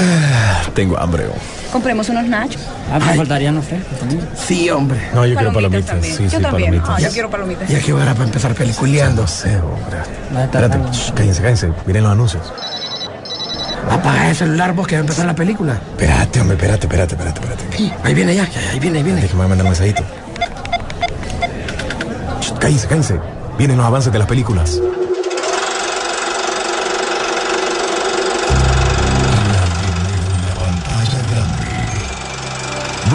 [0.00, 1.24] Ah, tengo hambre.
[1.26, 1.72] oh.
[1.72, 2.62] Compremos unos nachos.
[2.90, 3.78] Ah, me faltaría, no sé.
[4.34, 4.98] Sí, hombre.
[5.12, 6.16] No, yo quiero Palomitas también.
[6.16, 6.70] Sí, yo sí, también.
[6.70, 6.90] palomitas.
[6.96, 7.68] Ah, yo quiero palomitas.
[7.68, 9.22] Ya que hora para empezar peliculeando.
[9.22, 9.98] No sé, hombre.
[10.44, 11.72] Espérate, shh, cállense, cállense.
[11.86, 12.52] Miren los anuncios.
[13.90, 15.74] Apaga el celular vos que va a empezar la película.
[15.92, 17.94] Espérate, hombre, espérate, espérate, espérate, espérate.
[18.04, 19.20] Ahí viene ya, ya, ahí viene, ahí viene.
[19.20, 20.02] Déjame mandar un mensajito.
[22.40, 23.20] Shh, Cállense, cállense.
[23.58, 24.80] Vienen los avances de las películas.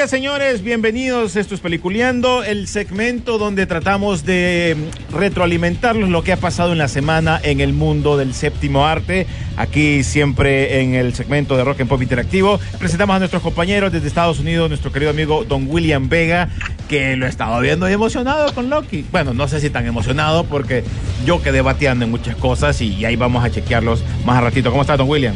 [0.00, 0.62] Días, señores.
[0.62, 1.36] Bienvenidos.
[1.36, 4.74] Esto es Peliculeando, el segmento donde tratamos de
[5.12, 9.26] retroalimentarlos lo que ha pasado en la semana en el mundo del séptimo arte.
[9.58, 12.58] Aquí siempre en el segmento de Rock and Pop Interactivo.
[12.78, 16.48] Presentamos a nuestros compañeros desde Estados Unidos, nuestro querido amigo Don William Vega,
[16.88, 19.04] que lo he estado viendo y emocionado con Loki.
[19.12, 20.82] Bueno, no sé si tan emocionado porque
[21.26, 24.70] yo quedé bateando en muchas cosas y, ahí vamos a chequearlos más a ratito.
[24.70, 25.34] ¿Cómo está, Don William?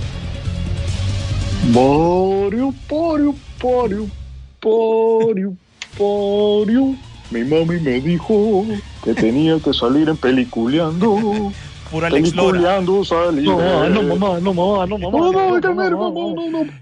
[4.64, 5.52] Porio,
[5.98, 6.94] porio.
[7.30, 8.64] Mi mami me dijo
[9.04, 11.16] que tenía que salir en peliculeando.
[11.90, 12.08] Pura.
[12.08, 13.44] Peliculeando salir.
[13.44, 15.18] No, no, mamá, no, mamá, no, mamá.
[15.18, 15.74] No, no, no, que no,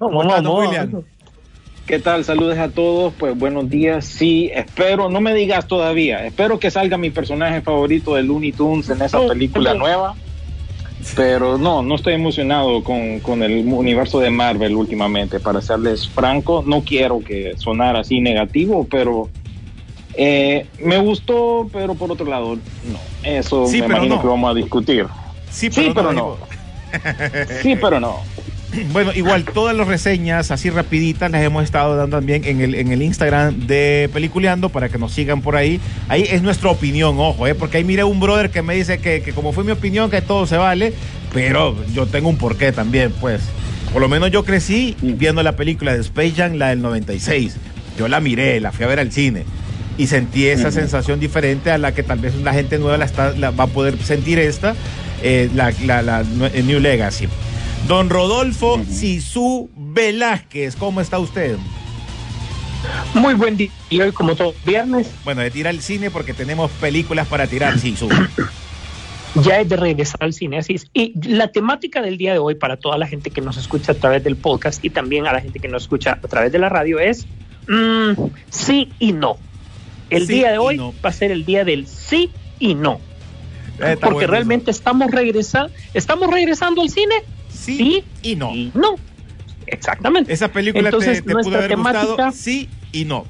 [0.00, 1.04] no, no, no.
[1.86, 2.24] ¿Qué tal?
[2.24, 3.12] Saludos a todos.
[3.18, 4.04] Pues buenos días.
[4.04, 6.24] Sí, espero, no me digas todavía.
[6.24, 9.80] Espero que salga mi personaje favorito de Looney Tunes en esa No, película no.
[9.80, 10.14] nueva.
[11.14, 15.40] Pero no, no estoy emocionado con, con el universo de Marvel últimamente.
[15.40, 19.28] Para serles franco, no quiero que sonara así negativo, pero
[20.14, 23.00] eh, me gustó, pero por otro lado, no.
[23.24, 24.22] Eso Sí, me pero imagino no.
[24.22, 25.06] que vamos a discutir.
[25.50, 26.38] Sí, Sí, pero no.
[27.62, 28.20] Sí, pero no.
[28.92, 32.90] Bueno, igual todas las reseñas así rapiditas las hemos estado dando también en el, en
[32.92, 35.80] el Instagram de Peliculeando para que nos sigan por ahí.
[36.08, 37.54] Ahí es nuestra opinión, ojo, ¿eh?
[37.54, 40.22] porque ahí mire un brother que me dice que, que como fue mi opinión que
[40.22, 40.92] todo se vale,
[41.32, 43.42] pero yo tengo un porqué también, pues.
[43.92, 47.56] Por lo menos yo crecí viendo la película de Space Jam, la del 96.
[47.98, 49.44] Yo la miré, la fui a ver al cine
[49.98, 53.32] y sentí esa sensación diferente a la que tal vez la gente nueva la, está-
[53.36, 54.74] la va a poder sentir esta,
[55.22, 56.22] eh, la, la-
[56.64, 57.28] New Legacy.
[57.88, 61.56] Don Rodolfo Sisu Velázquez, ¿cómo está usted?
[63.14, 63.70] Muy buen día.
[63.90, 67.78] Y hoy, como todo viernes, Bueno, de tirar el cine porque tenemos películas para tirar,
[67.78, 68.08] Sisu.
[69.42, 70.58] ya es de regresar al cine.
[70.58, 70.86] Así es.
[70.92, 73.94] Y la temática del día de hoy, para toda la gente que nos escucha a
[73.94, 76.68] través del podcast y también a la gente que nos escucha a través de la
[76.68, 77.26] radio, es
[77.68, 78.12] mm,
[78.50, 79.36] sí y no.
[80.10, 80.94] El Sí día de hoy no.
[81.04, 83.00] va a ser el día del sí y no.
[83.78, 87.14] Está Porque realmente estamos regresando, estamos regresando al cine.
[87.62, 88.54] Sí, sí y no.
[88.54, 88.96] Y no.
[89.66, 90.32] Exactamente.
[90.32, 93.24] Esa película Entonces, te, pudo haber gustado, temática- sí y no.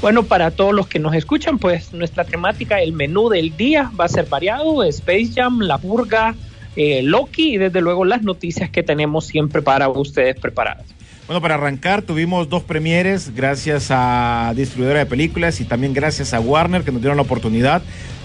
[0.00, 4.04] Bueno, para todos los que nos escuchan, pues nuestra temática, el menú del día va
[4.04, 6.34] a ser variado, Space Jam, La Purga,
[6.76, 10.84] eh, Loki y desde luego las noticias que tenemos siempre para ustedes preparadas.
[11.26, 16.40] Bueno, para arrancar tuvimos dos premieres gracias a distribuidora de películas y también gracias a
[16.40, 17.80] Warner que nos dieron la oportunidad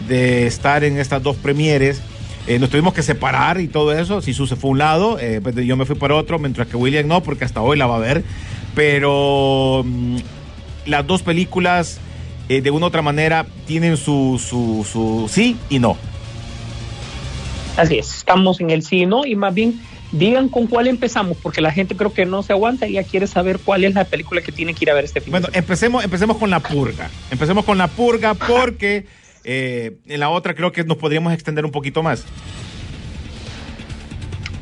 [0.07, 2.01] de estar en estas dos premieres.
[2.48, 4.22] Eh, nos tuvimos que separar y todo eso.
[4.22, 6.78] Sisu se fue a un lado, eh, pues, yo me fui para otro, mientras que
[6.78, 8.24] William no, porque hasta hoy la va a ver.
[8.76, 10.18] Pero mm,
[10.86, 12.00] las dos películas,
[12.47, 15.97] eh, de una u otra manera, tienen su, su, su sí y no.
[17.78, 19.80] Así es, estamos en el sí y no y más bien
[20.12, 23.28] digan con cuál empezamos, porque la gente creo que no se aguanta y ya quiere
[23.28, 25.32] saber cuál es la película que tiene que ir a ver este fin.
[25.32, 27.09] Bueno, empecemos, empecemos con la purga.
[27.32, 29.06] Empecemos con la purga porque
[29.51, 32.23] eh, en la otra creo que nos podríamos extender un poquito más.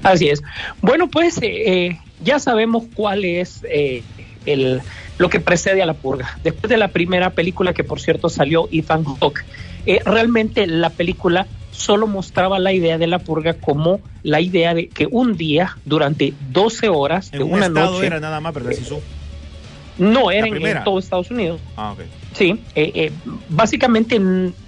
[0.03, 0.41] Así es.
[0.81, 4.03] Bueno, pues eh, eh, ya sabemos cuál es eh,
[4.45, 4.81] el,
[5.17, 6.39] lo que precede a la purga.
[6.43, 9.43] Después de la primera película, que por cierto salió Ethan Hawke,
[9.85, 14.87] eh, realmente la película solo mostraba la idea de la purga como la idea de
[14.87, 18.53] que un día, durante 12 horas En de un una estado noche, era nada más,
[18.53, 19.01] ¿verdad, Sisu?
[19.97, 21.99] No era en, todo Estados Unidos, Ah, ok.
[22.33, 23.11] Sí, eh, eh,
[23.49, 24.19] básicamente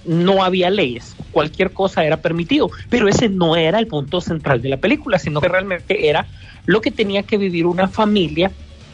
[0.05, 4.69] no había leyes, cualquier cosa era permitido, pero ese no era el punto central de
[4.69, 6.25] la película, sino que realmente era
[6.65, 8.51] lo que tenía que vivir una familia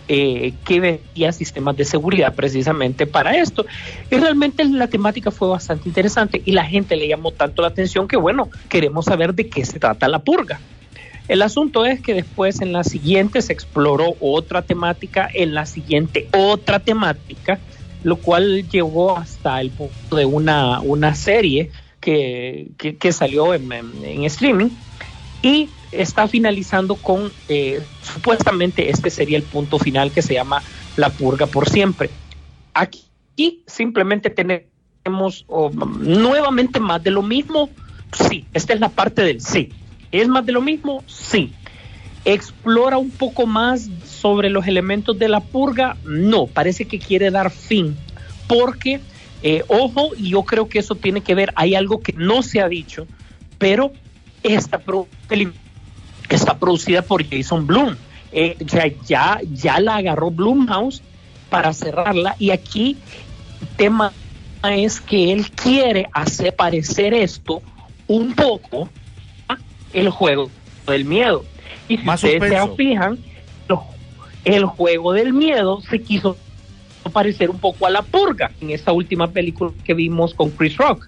[0.08, 3.66] eh, que veía sistemas de seguridad precisamente para esto.
[4.12, 8.08] Y realmente la temática fue bastante interesante y la gente le llamó tanto la atención
[8.08, 10.60] que bueno, queremos saber de qué se trata la purga.
[11.28, 16.30] El asunto es que después en la siguiente se exploró otra temática, en la siguiente
[16.34, 17.60] otra temática,
[18.04, 23.72] lo cual llegó hasta el punto de una, una serie que, que- que salió en,
[23.72, 24.70] en- en streaming
[25.42, 30.64] y está finalizando con, eh, supuestamente este sería el punto final que se llama
[30.96, 32.12] La Purga por siempre.
[32.74, 37.70] Aquí simplemente tenemos oh, nuevamente más de lo mismo,
[38.12, 39.74] sí, esta es la parte del sí.
[40.22, 41.04] ¿Es más de lo mismo?
[41.08, 41.54] Sí.
[42.24, 45.98] ¿Explora un poco más sobre los elementos de la purga?
[46.04, 47.96] No, parece que quiere dar fin.
[48.48, 49.00] Porque,
[49.44, 52.62] eh, ojo, y yo creo que eso tiene que ver, hay algo que no se
[52.62, 53.08] ha dicho,
[53.58, 53.92] pero
[54.44, 54.82] esta
[55.28, 55.52] peli-
[56.30, 57.96] está producida por Jason Bloom.
[58.32, 61.02] Eh, sea, ya, ya la agarró Bloomhouse
[61.50, 62.98] para cerrarla y aquí
[63.62, 64.12] el tema
[64.64, 67.62] es que él quiere hacer parecer esto
[68.08, 68.90] un poco
[69.96, 70.50] el juego
[70.88, 71.44] del miedo.
[71.88, 72.68] Y si Más ustedes suspenso.
[72.72, 73.18] se fijan,
[74.44, 76.38] el juego del miedo se quiso
[77.12, 81.08] parecer un poco a la purga en esta última película que vimos con Chris Rock.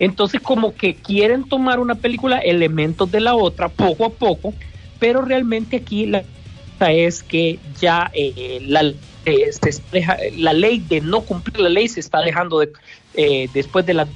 [0.00, 4.54] Entonces como que quieren tomar una película, elementos de la otra, poco a poco,
[4.98, 6.24] pero realmente aquí la
[6.72, 8.82] cosa es que ya eh, la,
[9.24, 12.70] eh, se deja- la ley de no cumplir la ley se está dejando de,
[13.14, 14.08] eh, después de las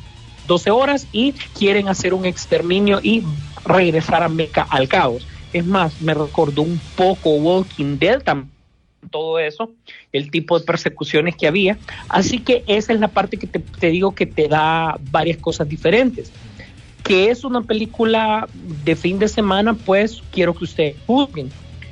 [0.49, 3.23] 12 horas y quieren hacer un exterminio y
[3.69, 5.27] regresar a Meca al caos.
[5.53, 8.23] Es más, me recordó un poco Walking Dead
[9.11, 9.71] todo eso,
[10.13, 11.79] el tipo de persecuciones que había.
[12.09, 15.69] Así que esa es la parte que te, te digo que te da varias cosas
[15.69, 16.33] diferentes.
[17.05, 18.49] Que es una película
[18.85, 21.49] de fin de semana, pues quiero que ustedes juzguen,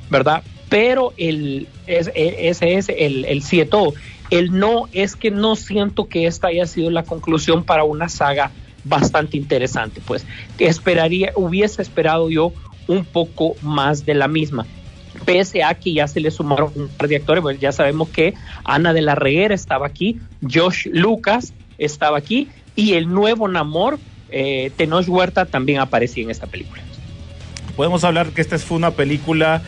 [0.09, 0.43] ¿verdad?
[0.69, 3.93] Pero el, es- e- ese es el, el sí de todo.
[4.29, 8.51] El no es que no siento que esta haya sido la conclusión para una saga
[8.87, 10.01] bastante interesante.
[10.05, 10.25] Pues
[10.59, 12.53] esperaría, hubiese esperado yo
[12.87, 14.65] un poco más de la misma
[15.25, 18.35] pese a que ya se le sumaron un par de actores, pues ya sabemos que
[18.63, 23.97] Ana de la Reguera estaba aquí, Josh Lucas estaba aquí y el nuevo Namor,
[24.29, 26.83] eh, Tenoch Huerta, también aparecía en esta película.
[27.75, 29.63] Podemos hablar que esta fue una película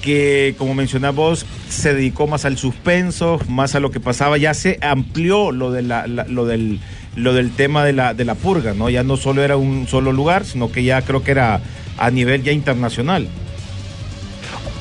[0.00, 4.78] que, como mencionamos, se dedicó más al suspenso, más a lo que pasaba, ya se
[4.80, 6.78] amplió lo, de la, la- lo, del,
[7.16, 8.90] lo del tema de la, de la purga, ¿no?
[8.90, 11.60] Ya no solo era un solo lugar, sino que ya creo que era
[11.98, 13.28] a nivel ya internacional.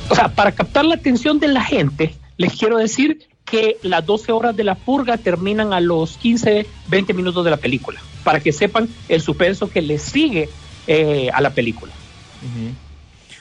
[0.09, 4.31] O sea, para captar la atención de la gente, les quiero decir que las 12
[4.31, 8.51] horas de la purga terminan a los 15, 20 minutos de la película, para que
[8.51, 10.49] sepan el suspenso que le sigue
[10.87, 11.91] eh, a la película.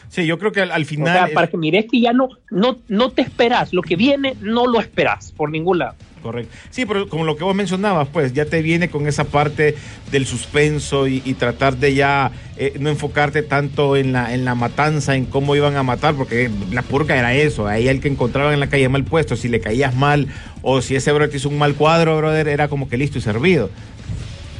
[0.08, 1.14] Sí, yo creo que al, al O final...
[1.16, 4.34] sea, es- para que mires que ya no, no, no te esperas, lo que viene
[4.40, 5.94] no lo esperas por ningún lado.
[6.22, 6.54] Correcto.
[6.70, 9.74] Sí, pero como lo que vos mencionabas, pues ya te viene con esa parte
[10.12, 14.54] del suspenso y, y tratar de ya eh, no enfocarte tanto en la, en la
[14.54, 18.54] matanza, en cómo iban a matar, porque la purga era eso, ahí el que encontraban
[18.54, 20.28] en la calle mal puesto, si le caías mal
[20.62, 23.68] o si ese brother hizo un mal cuadro, brother, era como que listo y servido.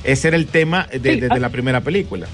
[0.03, 2.27] Ese era el tema de, Sí, de- de la primera película.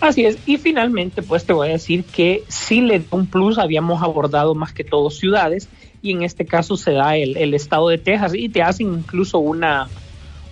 [0.00, 3.58] Así es, y finalmente pues te voy a decir que sí le da un plus,
[3.58, 5.68] habíamos abordado más que todo ciudades
[6.02, 9.38] y en este caso se da el, el estado de Texas y te hacen incluso
[9.38, 9.88] una,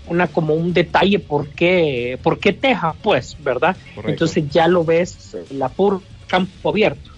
[0.07, 3.77] una como un detalle por qué, por qué Texas pues, ¿verdad?
[3.95, 4.11] Correcto.
[4.11, 7.11] Entonces ya lo ves la pur campo abierto.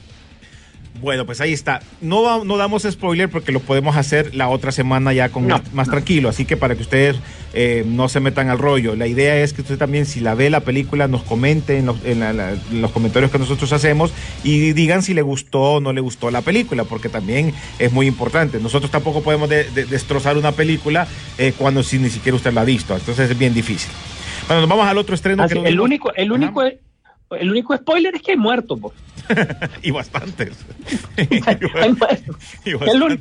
[1.02, 1.82] Bueno, pues ahí está.
[2.00, 5.72] No, no damos spoiler porque lo podemos hacer la otra semana ya con No, más,
[5.74, 6.28] más tranquilo.
[6.28, 7.16] Así que para que ustedes
[7.54, 8.94] eh, no se metan al rollo.
[8.94, 11.96] La idea es que usted también, si la ve la película, nos comente en los,
[12.04, 14.12] en la- los comentarios que nosotros hacemos
[14.44, 18.06] y digan si le gustó o no le gustó la película, porque también es muy
[18.06, 18.60] importante.
[18.60, 22.60] Nosotros tampoco podemos de- de- destrozar una película eh, cuando si ni siquiera usted la
[22.60, 22.94] ha visto.
[22.96, 23.90] Entonces es bien difícil.
[24.46, 25.42] Bueno, nos vamos al otro estreno.
[25.42, 26.62] Así, que no el único, el único,
[27.38, 28.78] el único spoiler es que hay muertos.
[29.82, 30.56] y bastantes.
[31.16, 31.28] Hay
[31.98, 32.36] muertos.
[32.64, 33.20] Y bastantes.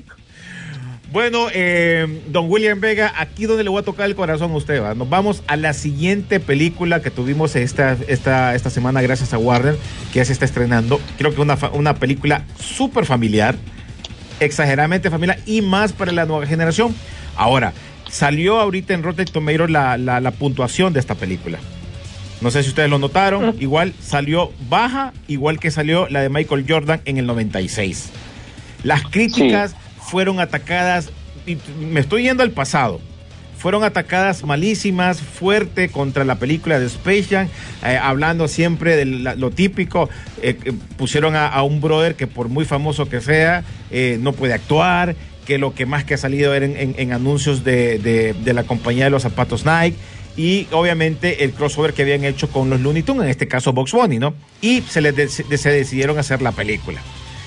[1.11, 4.81] Bueno, eh, don William Vega, aquí donde le voy a tocar el corazón a usted,
[4.81, 4.95] ¿va?
[4.95, 9.75] nos vamos a la siguiente película que tuvimos esta, esta, esta semana gracias a Warner,
[10.13, 11.01] que ya se está estrenando.
[11.17, 13.57] Creo que una, una película súper familiar,
[14.39, 16.95] exageradamente familiar y más para la nueva generación.
[17.35, 17.73] Ahora,
[18.09, 21.59] salió ahorita en Rotten Tomatoes la, la, la puntuación de esta película.
[22.41, 23.55] No sé si ustedes lo notaron.
[23.59, 28.09] Igual salió baja, igual que salió la de Michael Jordan en el 96.
[28.83, 31.11] Las críticas fueron atacadas,
[31.45, 32.99] y me estoy yendo al pasado,
[33.57, 37.47] fueron atacadas malísimas, fuerte contra la película de Space Jam,
[37.85, 40.09] eh, hablando siempre de la- lo típico.
[40.41, 44.33] eh, eh, pusieron a, a un brother que por muy famoso que sea, eh, no
[44.33, 47.99] puede actuar, que lo que más que ha salido era en, en- en anuncios de,
[47.99, 49.95] de- de la compañía de los zapatos Nike.
[50.37, 53.91] Y obviamente el crossover que habían hecho con los Looney Tunes, en este caso Box
[53.91, 54.33] Bunny, ¿no?
[54.61, 57.01] Y se les se decidieron hacer la película.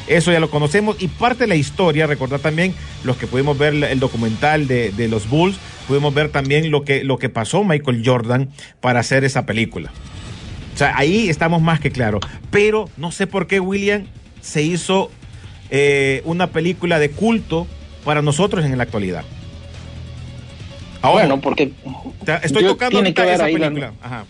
[0.07, 2.75] Eso ya lo conocemos y parte de la historia, recordar también
[3.05, 5.57] los que pudimos ver el documental de, de los Bulls,
[5.89, 8.51] pudimos ver también lo que, lo que pasó Michael Jordan
[8.81, 9.91] para hacer esa película.
[10.75, 12.21] O sea, ahí estamos más que claros.
[12.51, 14.05] Pero no sé por qué William
[14.41, 15.11] se hizo
[15.71, 17.67] eh, una película de culto
[18.05, 19.25] para nosotros en la actualidad.
[21.05, 21.75] Ahora, Bueno, porque
[22.43, 23.95] estoy tocando tiene que ver esa ahí la- película.
[24.01, 24.27] Ajá.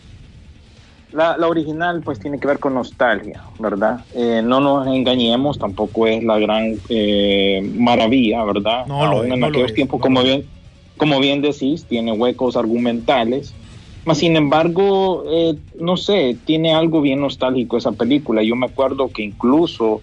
[1.13, 4.05] La, la original pues tiene que ver con nostalgia, ¿verdad?
[4.17, 8.87] Eh, no nos engañemos, tampoco es la gran eh, maravilla, ¿verdad?
[8.89, 10.51] No Aún en no lo aquellos es, tiempos, no como bien,
[10.97, 13.57] como bien decís, tiene huecos argumentales.
[14.05, 18.43] Mas, sin embargo, eh, no sé, tiene algo bien nostálgico esa película.
[18.43, 20.03] Yo me acuerdo que incluso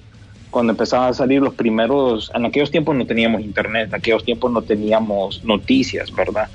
[0.52, 4.52] cuando empezaban a salir los primeros, en aquellos tiempos no teníamos internet, en aquellos tiempos
[4.52, 6.50] no teníamos noticias, ¿verdad?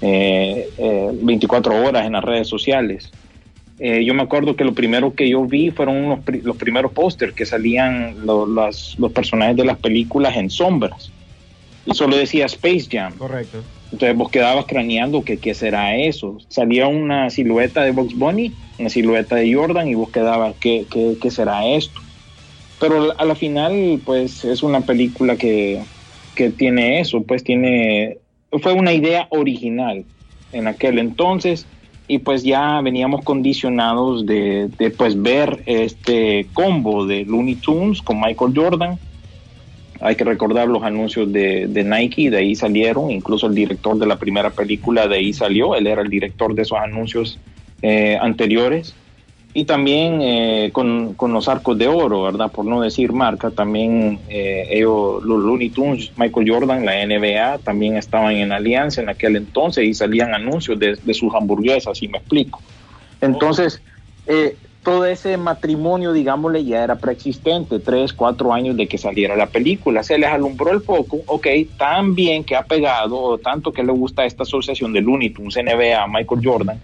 [0.00, 3.12] Eh, eh, 24 horas en las redes sociales.
[3.78, 6.92] Eh, yo me acuerdo que lo primero que yo vi fueron unos pri- los primeros
[6.92, 11.12] pósters que salían lo- las- los personajes de las películas en sombras.
[11.84, 13.16] Y solo decía Space Jam.
[13.18, 13.62] Correcto.
[13.92, 16.38] Entonces vos quedabas craneando que qué será eso.
[16.48, 21.16] Salía una silueta de Box Bunny, una silueta de Jordan y vos quedabas, ¿qué, qué,
[21.20, 22.00] qué será esto?
[22.82, 25.84] Pero a la final, pues es una película que,
[26.34, 28.18] que tiene eso, pues tiene,
[28.60, 30.04] fue una idea original
[30.52, 31.64] en aquel entonces
[32.08, 38.52] y pues ya veníamos condicionados de, pues ver este combo de Looney Tunes con Michael
[38.52, 38.98] Jordan
[40.00, 44.06] hay que recordar los anuncios de, de Nike, de ahí salieron, incluso el director de
[44.06, 47.38] la primera película de ahí salió, él era el director de esos anuncios
[47.82, 48.96] eh, anteriores.
[49.54, 52.50] Y también eh, con, con los arcos de oro, ¿verdad?
[52.50, 57.96] Por no decir marca, también eh, ellos, los Looney Tunes, Michael Jordan, la NBA, también
[57.96, 62.18] estaban en alianza en aquel entonces y salían anuncios de, de sus hamburguesas, si me
[62.18, 62.62] explico.
[63.20, 63.82] Entonces,
[64.26, 69.46] eh, todo ese matrimonio, digámosle, ya era preexistente, tres, cuatro años de que saliera la
[69.46, 70.02] película.
[70.02, 71.46] Se les alumbró el foco, ok,
[71.78, 75.56] tan bien que ha pegado, o tanto que le gusta esta asociación de Looney Tunes,
[75.56, 76.80] NBA, Michael Jordan,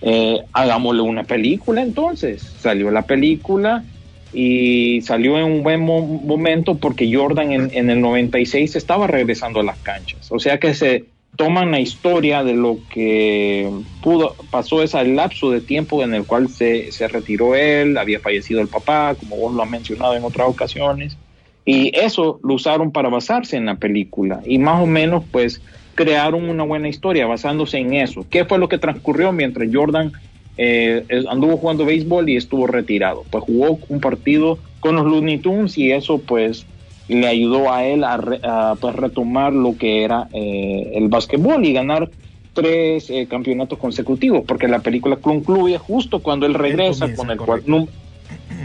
[0.00, 2.54] eh, hagámosle una película entonces.
[2.58, 3.86] Salió la película
[4.32, 9.60] y salió en un buen mo- momento porque Jordan en, en el 96 estaba regresando
[9.60, 10.28] a las canchas.
[10.30, 15.60] O sea que se toman la historia de lo que pudo pasó ese lapso de
[15.60, 19.62] tiempo en el cual se, se retiró él, había fallecido el papá, como vos lo
[19.62, 21.18] has mencionado en otras ocasiones,
[21.64, 25.62] y eso lo usaron para basarse en la película y más o menos pues
[26.04, 28.24] crearon una buena historia basándose en eso.
[28.30, 30.12] ¿Qué fue lo que transcurrió mientras Jordan
[30.56, 33.24] eh, anduvo jugando béisbol y estuvo retirado?
[33.30, 36.64] Pues jugó un partido con los Looney Tunes y eso pues
[37.08, 41.66] le ayudó a él a, re- a, pues, retomar lo que era eh, el básquetbol
[41.66, 42.08] y ganar
[42.54, 47.88] tres eh, campeonatos consecutivos, porque la película concluye justo cuando él regresa comienza, con el,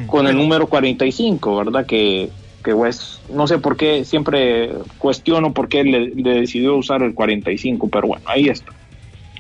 [0.07, 1.85] con el número 45, ¿verdad?
[1.85, 2.29] Que,
[2.65, 7.13] que pues, no sé por qué, siempre cuestiono por qué le, le decidió usar el
[7.13, 8.73] 45, pero bueno, ahí está.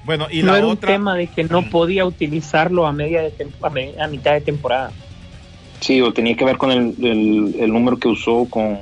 [0.05, 0.91] Bueno, y no la era un otra.
[0.93, 4.91] tema de que no podía utilizarlo a media de a, me- a mitad de temporada.
[5.81, 8.77] Sí, o tenía que ver con el, el- el número que usó con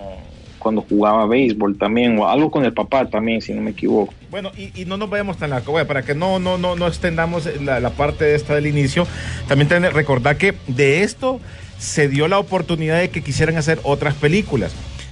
[0.60, 4.14] cuando jugaba béisbol también, o algo con el papá también, si no me equivoco.
[4.32, 6.88] Bueno, y, y no nos vayamos tan largo, bueno, para que no, no, no, no
[6.88, 9.06] extendamos la, la parte de esta del inicio,
[9.50, 11.42] también ten- recordar que de esto
[11.84, 14.72] se dio la oportunidad de que quisieran hacer otras películas,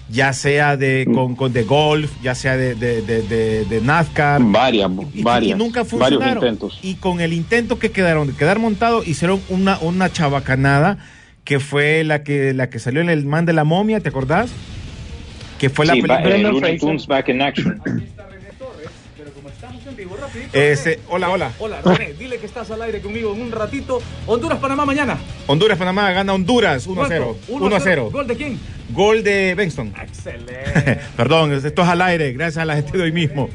[0.10, 4.42] ya sea de, con, con de golf, ya sea de, de, de, de- de NASCAR.
[4.42, 5.58] Varias, Y- y, varias.
[5.58, 6.44] nunca varios funcionaron.
[6.44, 6.80] intentos.
[6.82, 10.98] Y con el intento que quedaron de quedar montado, hicieron una, una chabacanada
[11.44, 14.50] que fue la que, la que salió en el man de la momia, ¿te acordás?
[15.60, 16.22] Que fue la película.
[16.22, 17.82] ba- eh, Back in Action.
[20.54, 21.52] Ese- hola, hola.
[21.60, 24.02] Hola, René, dile que estás al aire conmigo en un ratito.
[24.28, 25.18] Honduras, Panamá mañana.
[25.48, 27.38] Honduras, Panamá gana Honduras 1 a 0.
[27.48, 28.10] 1 a 0.
[28.12, 28.60] ¿Gol de quién?
[28.90, 29.94] Gol de Benston.
[30.02, 31.00] Excelente.
[31.18, 33.50] Perdón, esto es al aire, gracias a la gente de hoy mismo.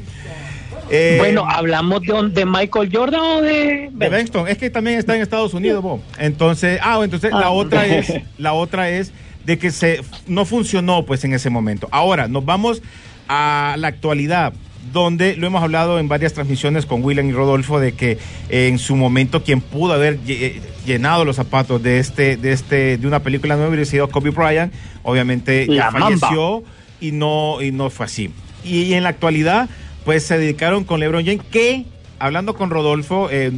[0.89, 3.89] Eh, bueno, ¿hablamos de, de Michael Jordan o de...
[3.91, 6.01] de Benston, es que también está en Estados Unidos, Bo.
[6.17, 7.51] Entonces, ah, entonces la Ah.
[7.51, 9.11] otra es, la otra es
[9.45, 11.89] de que se no funcionó pues en ese momento.
[11.91, 12.81] Ahora, nos vamos
[13.27, 14.53] a la actualidad.
[14.91, 18.17] Donde lo hemos hablado en varias transmisiones con William y Rodolfo de que
[18.49, 22.97] eh, en su momento quien pudo haber eh, llenado los zapatos de este de este
[22.97, 26.17] de una película nueva hubiera sido Kobe Bryant, obviamente ya Mamba.
[26.17, 26.63] falleció
[26.99, 28.31] y no y no fue así.
[28.63, 29.69] Y, en la actualidad
[30.05, 31.85] pues se dedicaron con LeBron James que
[32.19, 33.51] hablando con Rodolfo eh,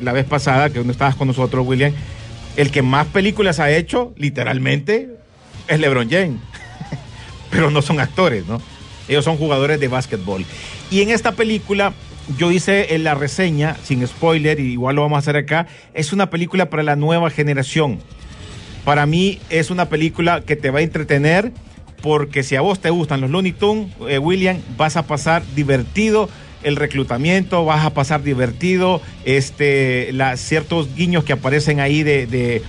[0.00, 1.92] la vez pasada que no estabas con nosotros William,
[2.56, 5.10] el que más películas ha hecho literalmente
[5.68, 6.40] es LeBron James
[7.50, 8.60] pero no son actores, ¿no?
[9.08, 10.44] Ellos son jugadores de básquetbol.
[10.90, 11.92] Y en esta película,
[12.38, 16.30] yo hice en la reseña, sin spoiler, igual lo vamos a hacer acá, es una
[16.30, 17.98] película para la nueva generación.
[18.84, 21.52] Para mí es una película que te va a entretener
[22.02, 26.28] porque si a vos te gustan los Looney Tunes, eh, William, vas a pasar divertido
[26.62, 32.60] el reclutamiento, vas a pasar divertido este, la, ciertos guiños que aparecen ahí de,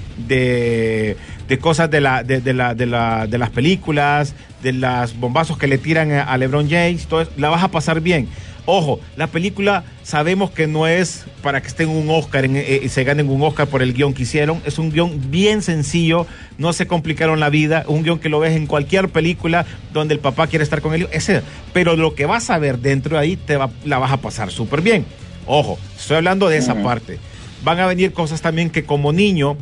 [1.47, 4.33] de cosas de, la, de, de la, de, la, de las películas,
[4.63, 7.67] de los bombazos que le tiran a, a LeBron James, todo eso, la vas a
[7.69, 8.27] pasar bien.
[8.67, 12.89] Ojo, la película sabemos que no es para que estén un Oscar en- eh, y
[12.89, 14.59] se ganen un Oscar por el guion que hicieron.
[14.65, 16.25] Es un guion bien sencillo,
[16.57, 17.83] no se complicaron la vida.
[17.87, 21.07] Un guion que lo ves en cualquier película donde el papá quiere estar con él.
[21.11, 24.17] Ese, pero lo que vas a ver dentro de ahí te va, la vas a
[24.17, 25.05] pasar súper bien.
[25.45, 27.19] Ojo, estoy hablando de esa parte.
[27.63, 29.57] Van a venir cosas también que como niño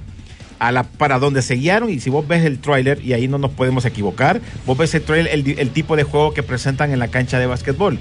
[0.67, 3.37] a la, para donde se guiaron y si vos ves el tráiler y ahí no
[3.37, 6.99] nos podemos equivocar, vos ves el tráiler, el, el tipo de juego que presentan en
[6.99, 7.99] la cancha de básquetbol.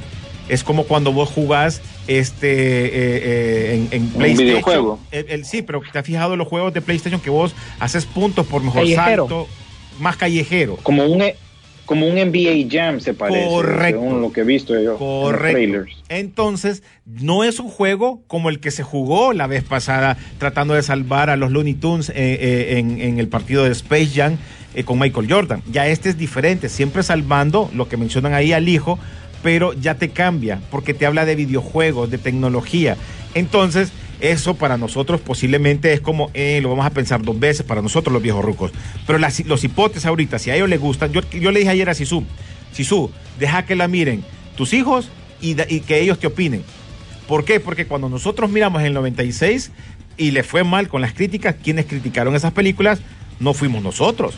[0.49, 4.47] Es como cuando vos jugás este eh, eh, en, en Un PlayStation.
[4.49, 4.99] videojuego.
[5.11, 8.05] El- el- sí, pero te has fijado en los juegos de PlayStation que vos haces
[8.07, 9.23] puntos por mejor Callejero.
[9.29, 9.49] salto,
[10.01, 10.77] más callejero.
[10.83, 11.37] Como un, E-
[11.87, 13.49] como un NBA Jam se parece.
[13.49, 14.01] Correcto.
[14.01, 15.53] Según lo que he visto yo en los Correcto.
[15.57, 15.93] trailers.
[16.09, 20.83] Entonces, no es un juego como el que se jugó la vez pasada tratando de
[20.83, 24.37] salvar a los Looney Tunes eh, eh, en, en el partido de Space Jam
[24.75, 25.63] eh, con Michael Jordan.
[25.71, 28.99] Ya este es diferente, siempre salvando lo que mencionan ahí al hijo,
[29.43, 32.97] pero ya te cambia porque te habla de videojuegos, de tecnología.
[33.35, 37.83] Entonces, eso para nosotros posiblemente es como, eh, lo vamos a pensar dos veces para
[37.83, 38.71] nosotros los viejos rucos.
[39.07, 41.91] Pero las, los hipotes ahorita, si a ellos les gustan, yo, yo le dije ayer
[41.91, 42.25] a Sisu,
[42.73, 44.25] Sisu, deja que la miren
[44.57, 45.11] tus hijos
[45.41, 46.63] y, que ellos te opinen.
[47.27, 47.59] ¿Por qué?
[47.59, 49.73] Porque cuando nosotros miramos en el 96
[50.17, 53.01] y le fue mal con las críticas, quienes criticaron esas películas
[53.41, 54.35] no fuimos nosotros.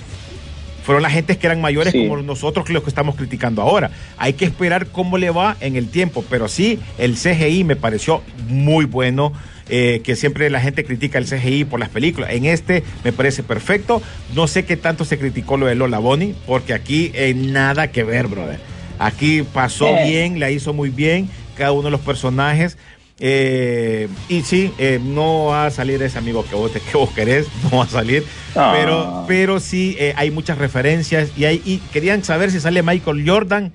[0.82, 2.06] Fueron las gentes que eran mayores Sí.
[2.06, 3.90] como nosotros los que estamos criticando ahora.
[4.16, 8.22] Hay que esperar cómo le va en el tiempo, pero sí, el CGI me pareció
[8.48, 9.32] muy bueno,
[9.68, 12.30] eh, que siempre la gente critica el CGI por las películas.
[12.32, 14.02] En este me parece perfecto.
[14.34, 18.04] No sé qué tanto se criticó lo de Lola Bonnie, porque aquí eh, nada que
[18.04, 18.58] ver, brother.
[18.98, 20.04] Aquí pasó Eh.
[20.08, 22.76] bien, la hizo muy bien, cada uno de los personajes.
[23.20, 27.10] Eh, y sí, eh, no va a salir ese amigo que vos, te- que vos
[27.10, 28.24] querés, no va a salir.
[28.56, 28.72] Ah.
[28.76, 33.24] Pero, pero sí, eh, hay muchas referencias y, hay, y querían saber si sale Michael
[33.28, 33.72] Jordan.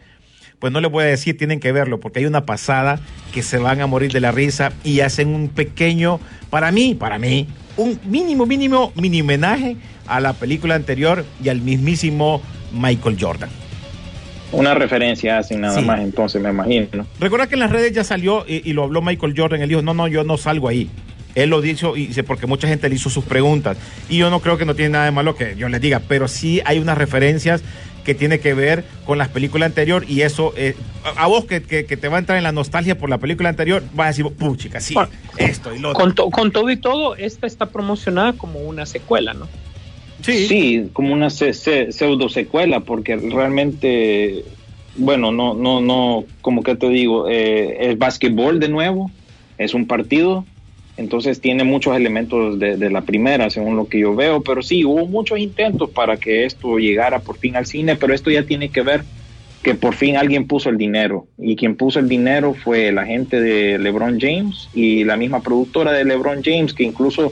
[0.60, 3.00] Pues no les voy a decir, tienen que verlo, porque hay una pasada
[3.34, 6.19] que se van a morir de la risa y hacen un pequeño,
[6.50, 11.62] para mí, para mí, un mínimo, mínimo, mini homenaje a la película anterior y al
[11.62, 12.41] mismísimo
[12.74, 13.50] Michael Jordan.
[14.52, 15.86] Una referencia así nada Sí.
[15.86, 17.06] más, entonces me imagino.
[17.19, 19.62] Recuerda que en las redes ya salió y, y lo habló Michael Jordan.
[19.62, 20.89] Él dijo: No, no, yo no salgo ahí.
[21.36, 23.78] Él lo dijo y dice porque mucha gente le hizo sus preguntas.
[24.10, 26.28] Y yo no creo que no tiene nada de malo que yo les diga, pero
[26.28, 27.62] sí hay unas referencias
[28.03, 31.62] que tiene que ver con las películas anteriores y eso, eh, a, a vos que,
[31.62, 34.09] que- que te va a entrar en la nostalgia por la película anterior, vas a
[34.09, 36.03] decir, puchica, sí, Bueno, esto y lo otro.
[36.03, 39.49] Con, to- con todo y todo, esta está promocionada como una secuela, ¿no?
[40.21, 44.43] Sí, como una se- se- pseudo secuela, porque realmente,
[44.95, 49.09] bueno, no, no, no, como que te digo, eh, es básquetbol de nuevo,
[49.57, 50.45] es un partido,
[50.99, 55.07] entonces tiene muchos elementos de, la primera, según lo que yo veo, pero sí, hubo
[55.07, 58.81] muchos intentos para que esto llegara por fin al cine, pero esto ya tiene que
[58.81, 59.05] ver
[59.63, 63.39] que por fin alguien puso el dinero, y quien puso el dinero fue la gente
[63.39, 67.31] de LeBron James y la misma productora de LeBron James, que incluso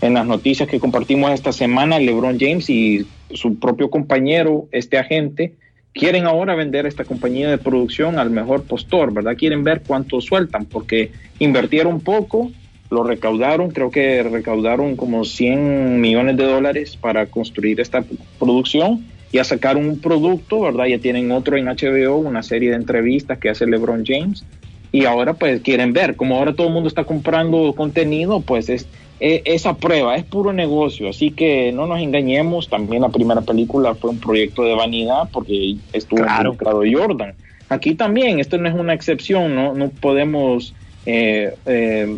[0.00, 5.54] en las noticias que compartimos esta semana, LeBron James y su propio compañero, este agente,
[5.92, 9.36] quieren ahora vender esta compañía de producción al mejor postor, ¿verdad?
[9.36, 12.52] Quieren ver cuánto sueltan, porque invirtieron poco,
[12.90, 18.04] lo recaudaron, creo que recaudaron como 100 millones de dólares para construir esta
[18.38, 20.86] producción y a sacar un producto, ¿verdad?
[20.86, 24.44] Ya tienen otro en HBO, una serie de entrevistas que hace LeBron James
[24.90, 28.86] y ahora pues quieren ver, como ahora todo el mundo está comprando contenido, pues es
[29.20, 33.94] eh, esa prueba, es puro negocio, así que no nos engañemos, también la primera película
[33.94, 36.52] fue un proyecto de vanidad porque estuvo Claro.
[36.52, 37.34] involucrado Jordan.
[37.68, 40.72] Aquí también, esto no es una excepción, no, no podemos
[41.04, 42.16] eh, eh,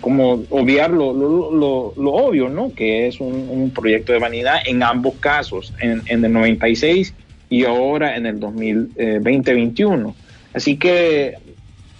[0.00, 1.50] como obviar lo, lo,
[1.96, 2.74] lo- obvio, ¿no?
[2.74, 7.16] Que es un, proyecto de vanidad en ambos casos, en, en el 96
[7.48, 10.16] y ahora en el 2020-21.
[10.52, 11.36] Así que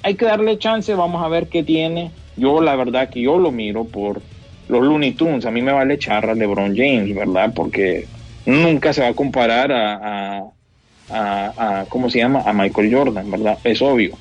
[0.02, 2.16] hay que darle chance, vamos a ver qué tiene.
[2.36, 4.26] Yo la verdad que yo lo miro por
[4.68, 7.52] los Looney Tunes, a mí me vale charra LeBron James, ¿verdad?
[7.54, 8.10] Porque
[8.44, 10.52] nunca se va a comparar a, a,
[11.08, 12.42] a- a- ¿cómo se llama?
[12.46, 13.60] A Michael Jordan, ¿verdad?
[13.64, 14.20] Es obvio.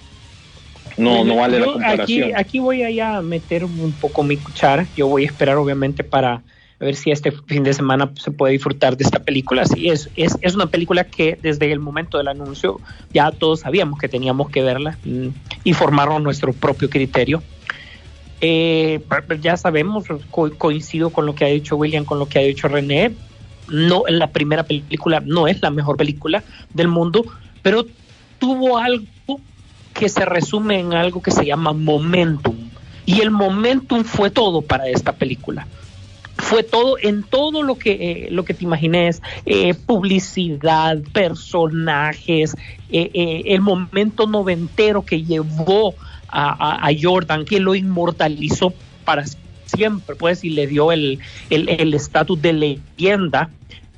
[1.02, 2.30] No, Bueno, no vale la comparación.
[2.30, 4.90] Aquí, aquí voy a meter un poco mi cuchara.
[4.96, 6.44] Yo voy a esperar, obviamente, para
[6.80, 9.66] ver si este fin de semana se puede disfrutar de esta película.
[9.66, 12.82] Sí, es, es, es una película que desde el momento del anuncio
[13.14, 15.28] ya todos sabíamos que teníamos que verla mm,
[15.64, 17.44] y formarnos nuestro propio criterio.
[18.40, 19.00] Eh,
[19.40, 22.68] ya sabemos, co- coincido con lo que ha dicho William, con lo que ha dicho
[22.68, 23.18] René.
[23.68, 27.24] No, la primera película no es la mejor película del mundo,
[27.62, 27.86] pero
[28.40, 29.06] tuvo algo
[29.94, 32.56] que se resume en algo que se llama momentum.
[33.06, 35.68] Y el momentum fue todo para esta película.
[36.38, 42.56] Fue todo en todo lo que, eh, lo que te imagines, eh, publicidad, personajes,
[42.90, 45.96] eh, eh, el momento noventero que llevó
[46.28, 48.74] a, a- Jordan, que lo inmortalizó
[49.06, 49.26] para
[49.66, 53.50] siempre, pues, y le dio el el- el estatus de leyenda.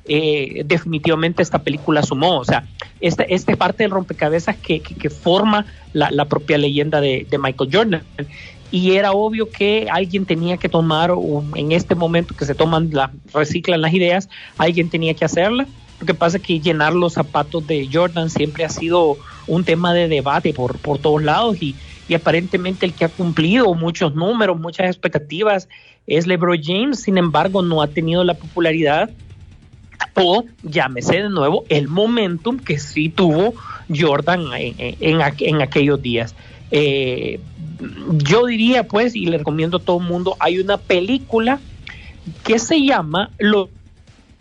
[0.05, 2.67] Eh, definitivamente esta película sumó, o sea,
[2.99, 8.03] esta, esta parte del rompecabezas que, forma la, propia leyenda de, Michael Jordan.
[8.71, 11.11] Y era obvio que alguien tenía que tomar,
[11.55, 15.67] en este momento que se toman, la, reciclan las ideas, alguien tenía que hacerla.
[15.99, 19.93] Lo que pasa es que llenar los zapatos de Jordan siempre ha sido un tema
[19.93, 21.75] de debate por, por todos lados y,
[22.09, 25.69] y aparentemente el que ha cumplido muchos números, muchas expectativas
[26.07, 29.09] es LeBron James, sin embargo no ha tenido la popularidad
[30.15, 33.53] o llámese de nuevo el momentum que sí tuvo
[33.93, 36.35] Jordan en, en- en aqu- en aquellos días.
[36.71, 37.39] Eh,
[38.17, 41.59] yo diría pues, y le recomiendo a todo el mundo, hay una película
[42.43, 43.69] que se llama Los,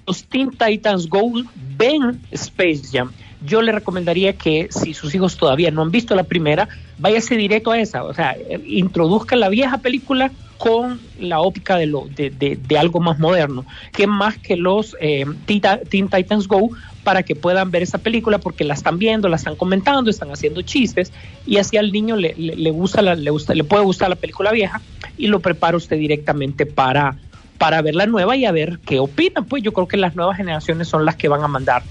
[0.06, 1.32] los Teen Titans Go,
[1.76, 3.10] ven Space Jam.
[3.44, 7.72] Yo le recomendaría que si sus hijos todavía no han visto la primera, váyase directo
[7.72, 10.30] a esa, o sea, eh, introduzca la vieja película
[10.62, 14.96] con la óptica de, lo, de, de- de algo más moderno, que más que los
[15.00, 16.70] eh, Teen Titans Go,
[17.02, 20.62] para que puedan ver esa película, porque la están viendo, la están comentando, están haciendo
[20.62, 21.12] chistes,
[21.44, 24.52] y así al niño le, le- gusta la, le, gusta, le puede gustar la película
[24.52, 24.84] vieja,
[25.16, 27.16] y lo prepara usted directamente para,
[27.58, 29.42] para ver la nueva y a ver qué opina.
[29.48, 31.86] Pues yo creo que las nuevas generaciones son las que van a mandar.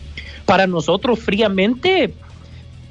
[0.46, 2.16] Para nosotros, fríamente,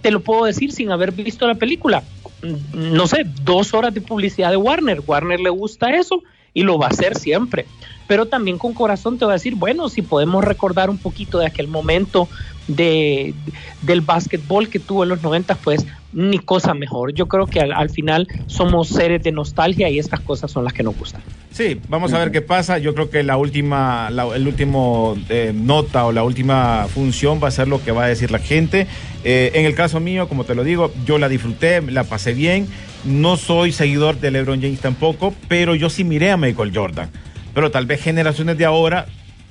[0.03, 2.11] te lo puedo decir sin haber visto la película.
[2.42, 5.03] No sé, dos horas de publicidad de Warner.
[5.07, 6.22] Warner le gusta eso
[6.55, 7.66] y lo va a hacer siempre.
[8.07, 11.46] Pero también con corazón te voy a decir, bueno, si podemos recordar un poquito de
[11.46, 12.29] aquel momento
[12.66, 13.35] de,
[13.83, 17.14] del básquetbol que tuvo en los 90, pues ni cosa mejor.
[17.14, 20.73] Yo creo que al, al final somos seres de nostalgia y estas cosas son las
[20.73, 21.23] que nos gustan.
[21.53, 22.79] Sí, vamos a ver qué pasa.
[22.79, 27.49] Yo creo que la última, la- el último eh, nota o la última función va
[27.49, 28.87] a ser lo que va a decir la gente.
[29.25, 32.66] Eh, en el caso mío, como te lo digo, yo la disfruté, la pasé bien.
[33.05, 37.11] No soy seguidor de LeBron James tampoco, pero yo sí miré a Michael Jordan.
[37.55, 39.07] Pero tal vez generaciones de ahora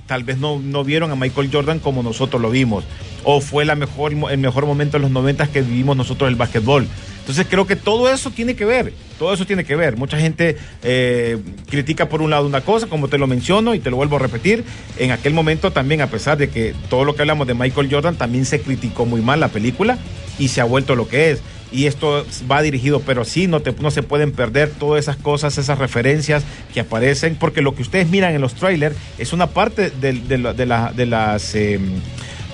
[0.10, 2.84] tal vez no, no vieron a Michael Jordan como nosotros lo vimos.
[3.24, 6.88] O fue la mejor, el mejor momento en los 90 que vivimos nosotros el básquetbol.
[7.20, 9.98] Entonces creo que todo eso tiene que ver, todo eso tiene que ver.
[9.98, 11.38] Mucha gente eh,
[11.70, 14.20] critica por un lado una cosa, como te lo menciono y te lo vuelvo a
[14.20, 14.64] repetir.
[14.98, 18.16] En aquel momento también, a pesar de que todo lo que hablamos de Michael Jordan,
[18.16, 20.00] también se criticó muy mal la película
[20.40, 21.42] y se ha vuelto lo que es.
[21.72, 25.58] Y esto va dirigido, pero sí, no, te, no se pueden perder todas esas cosas,
[25.58, 29.92] esas referencias que aparecen, porque lo que ustedes miran en los trailers es una parte
[29.92, 31.54] de, de la- de la- de las...
[31.56, 31.80] eh,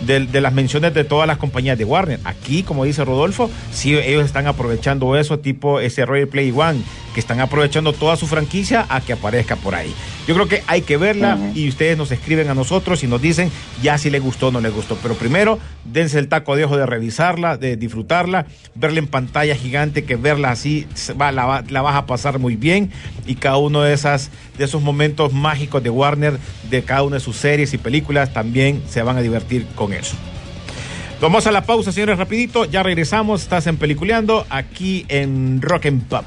[0.02, 2.20] de, las menciones de todas las compañías de Warner.
[2.26, 6.82] Aquí, como dice Rodolfo, sí ellos están aprovechando eso, tipo ese Royal Play One,
[7.16, 9.92] que están aprovechando toda su franquicia a que aparezca por ahí.
[10.28, 13.50] Yo creo que hay que verla y ustedes nos escriben a nosotros y nos dicen
[13.82, 14.98] ya si les gustó o no les gustó.
[15.02, 20.04] Pero primero, dense el taco de ojo de revisarla, de disfrutarla, verla en pantalla gigante,
[20.04, 22.92] que verla así se va- la, va- la vas a pasar muy bien
[23.26, 26.38] y cada uno de, esas, de esos momentos mágicos de Warner,
[26.70, 30.16] de cada una de sus series y películas, también se van a divertir con eso.
[31.22, 32.66] Vamos a la pausa, señores, rapidito.
[32.66, 33.42] Ya regresamos.
[33.42, 36.26] Estás en Peliculeando aquí en Rock and Pop.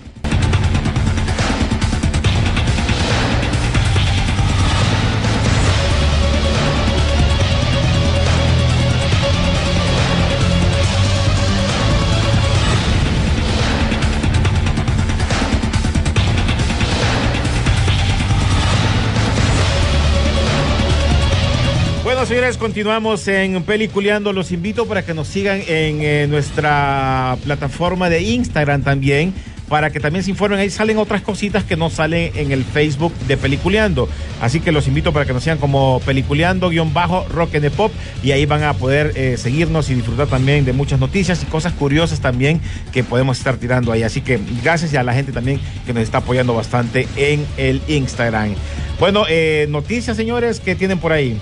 [22.28, 24.34] Señores, continuamos en Peliculeando.
[24.34, 29.32] Los invito para que nos sigan en eh, nuestra plataforma de Instagram también,
[29.66, 30.60] para que también se informen.
[30.60, 34.10] Ahí salen otras cositas que no salen en el Facebook de Peliculeando.
[34.42, 37.92] Así que los invito para que nos sigan como Peliculeando, guion bajo, Rock and Pop.
[38.22, 41.72] Y ahí van a poder eh, seguirnos y disfrutar también de muchas noticias y cosas
[41.72, 42.60] curiosas también
[42.92, 44.02] que podemos estar tirando ahí.
[44.02, 48.54] Así que gracias a la gente también que nos está apoyando bastante en el Instagram.
[49.00, 51.40] Bueno, eh, noticias, señores, que tienen por ahí.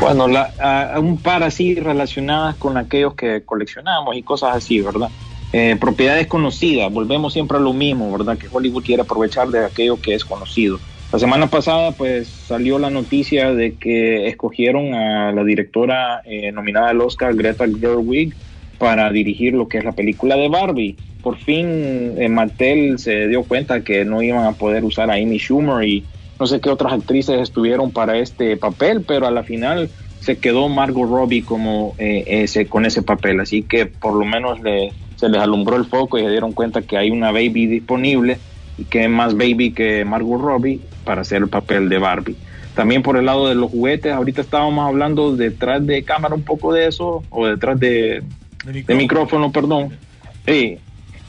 [0.00, 5.08] Bueno, la, ah, un par así relacionadas con aquellos que coleccionamos y cosas así, ¿verdad?
[5.52, 8.36] Eh, propiedades conocidas, volvemos siempre a lo mismo, ¿verdad?
[8.36, 10.78] Que Hollywood quiere aprovechar de aquello que es conocido.
[11.12, 16.90] La semana pasada, pues salió la noticia de que escogieron a la directora eh, nominada
[16.90, 18.34] al Oscar, Greta Gerwig,
[18.78, 20.96] para dirigir lo que es la película de Barbie.
[21.22, 25.38] Por fin eh, Mattel se dio cuenta que no iban a poder usar a Amy
[25.38, 26.04] Schumer y
[26.38, 30.68] no sé qué otras actrices estuvieron para este papel, pero a la final se quedó
[30.68, 35.28] Margot Robbie como eh, ese con ese papel, así que por lo menos le, se
[35.28, 38.38] les alumbró el foco y se dieron cuenta que hay una baby disponible
[38.78, 42.36] y que es más baby que Margot Robbie para hacer el papel de Barbie.
[42.74, 46.72] También por el lado de los juguetes, ahorita estábamos hablando detrás de cámara un poco
[46.72, 48.22] de eso, o detrás de,
[48.64, 49.96] de micrófono, perdón.
[50.44, 50.78] Sí,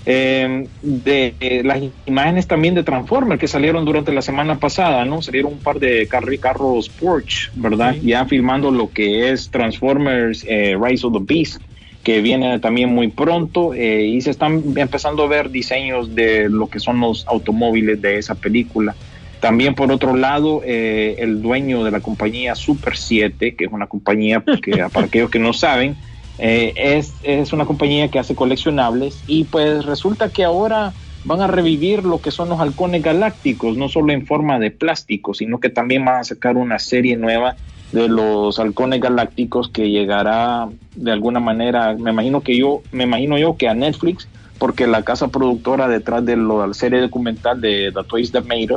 [0.06, 5.22] eh, de eh, las imágenes también de Transformers que salieron durante la semana pasada, ¿no?
[5.22, 7.96] Salieron un par de carros Porsche, ¿verdad?
[8.04, 11.62] Ya filmando lo que es Transformers eh, Rise of the Beast,
[12.04, 16.68] que viene también muy pronto eh, y se están empezando a ver diseños de lo
[16.68, 18.96] que son los automóviles de esa película.
[19.40, 24.44] También por otro lado, el dueño de la compañía Super 7, que es una compañía
[24.62, 25.96] que para aquellos que no saben,
[26.38, 30.94] eh, es, es una compañía que hace coleccionables y pues resulta que ahora
[31.24, 35.34] van a revivir lo que son los halcones galácticos, no solo en forma de plástico,
[35.34, 37.56] sino que también van a sacar una serie nueva
[37.92, 43.38] de los halcones galácticos que llegará de alguna manera, me imagino que yo, me imagino
[43.38, 44.28] yo que a Netflix,
[44.60, 48.76] porque la casa productora detrás de la serie documental de The Toys That Made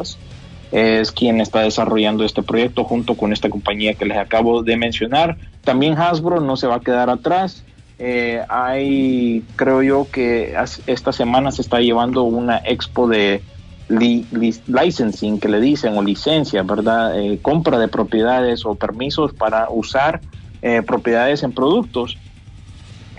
[0.71, 5.37] es quien está desarrollando este proyecto junto con esta compañía que les acabo de mencionar.
[5.69, 7.63] También Hasbro no se va a quedar atrás.
[7.99, 10.55] Eh, hay, creo yo que
[10.87, 13.43] esta semana se está llevando una expo de
[13.91, 17.21] licensing que le dicen o licencia, ¿verdad?
[17.21, 20.23] Eh, compra de propiedades o permisos para usar
[20.63, 22.17] eh, propiedades en productos.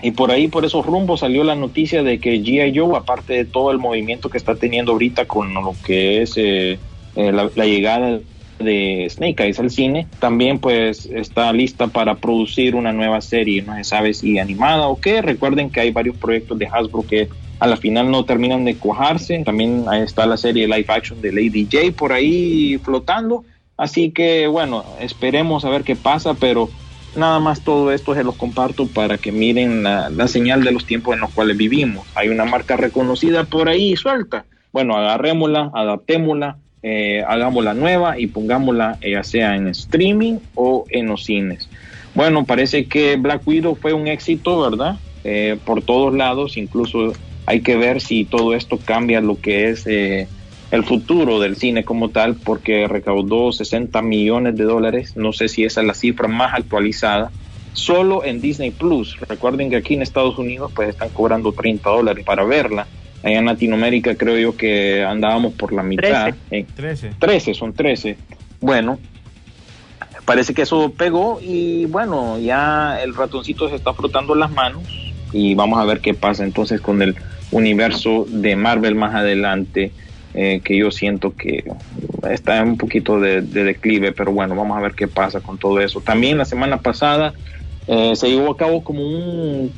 [0.02, 2.76] Y por ahí, por esos rumbos, salió la noticia de que G.I.
[2.76, 6.80] Joe, aparte de todo el movimiento que está teniendo ahorita con lo que es eh,
[7.14, 8.18] la, llegada
[8.62, 13.74] de Snake Eyes al cine, también pues está lista para producir una nueva serie, no
[13.76, 15.22] se sabe si animada o qué.
[15.22, 19.42] Recuerden que hay varios proyectos de Hasbro que a la final no terminan de cuajarse.
[19.44, 23.44] También ahí está la serie live action de Lady J por ahí flotando.
[23.76, 26.68] Así que bueno, esperemos a ver qué pasa, pero
[27.16, 30.86] nada más todo esto se los comparto para que miren la, la señal de los
[30.86, 32.06] tiempos en los cuales vivimos.
[32.14, 34.44] Hay una marca reconocida por ahí suelta.
[34.72, 41.06] Bueno, agarrémosla, adaptémosla eh, hagámosla nueva y pongámosla eh, ya sea en streaming o en
[41.06, 41.68] los cines.
[42.14, 44.96] Bueno, parece que Black Widow fue un éxito, ¿verdad?
[45.24, 47.12] Eh, por todos lados, incluso
[47.46, 50.26] hay que ver si todo esto cambia lo que es eh,
[50.70, 55.64] el futuro del cine como tal, porque recaudó 60 millones de dólares, no sé si
[55.64, 57.30] esa es la cifra más actualizada,
[57.72, 59.18] solo en Disney Plus.
[59.20, 62.86] Recuerden que aquí en Estados Unidos pues están cobrando 30 dólares para verla
[63.22, 66.34] Allá en Latinoamérica creo yo que andábamos por la mitad.
[66.48, 67.12] 13.
[67.18, 68.16] 13, son 13.
[68.60, 68.98] Bueno,
[70.24, 74.82] parece que eso pegó y bueno, ya el ratoncito se está frotando las manos
[75.32, 77.14] y vamos a ver qué pasa entonces con el
[77.50, 79.92] universo de Marvel más adelante.
[80.32, 81.64] Eh, que yo siento que
[82.30, 85.80] está un poquito de, de, declive, pero bueno, vamos a ver qué pasa con todo
[85.80, 86.00] eso.
[86.00, 87.34] También la semana pasada
[87.92, 89.02] eh, se llevó a cabo como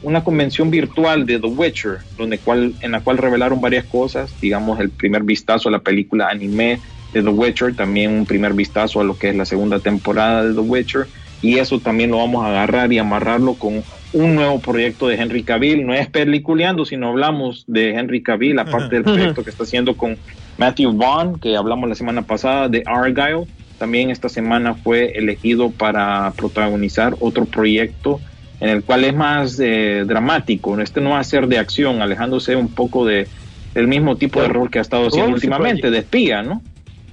[0.02, 4.80] una convención virtual de The Witcher, donde cual, en la cual revelaron varias cosas, digamos
[4.80, 6.78] el primer vistazo a la película anime
[7.14, 10.52] de The Witcher, también un primer vistazo a lo que es la segunda temporada de
[10.52, 11.06] The Witcher,
[11.40, 15.42] y eso también lo vamos a agarrar y amarrarlo con un nuevo proyecto de Henry
[15.42, 19.96] Cavill, no es peliculeando, sino hablamos de Henry Cavill, aparte del proyecto que está haciendo
[19.96, 20.18] con
[20.58, 23.46] Matthew Vaughn, que hablamos la semana pasada, de Argyle,
[23.82, 28.20] también esta semana fue elegido para protagonizar otro proyecto
[28.60, 30.80] en el cual es más eh, dramático.
[30.80, 33.26] Este no va a ser de acción, alejándose un poco de
[33.74, 36.62] el mismo tipo de rol que ha estado haciendo últimamente, de espía, ¿no?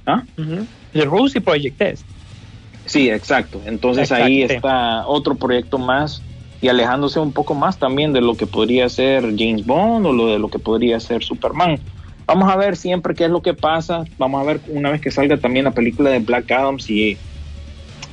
[0.06, 0.22] ¿Ah?
[0.92, 2.04] The Rosie Project es.
[2.84, 3.60] Sí, exacto.
[3.66, 6.22] Entonces ahí está otro proyecto más
[6.62, 10.28] y alejándose un poco más también de lo que podría ser James Bond o lo
[10.28, 11.80] de lo que podría ser Superman.
[12.32, 14.04] Vamos a ver siempre qué es lo que pasa.
[14.18, 17.16] Vamos a ver una vez que salga también la película de Black Adam si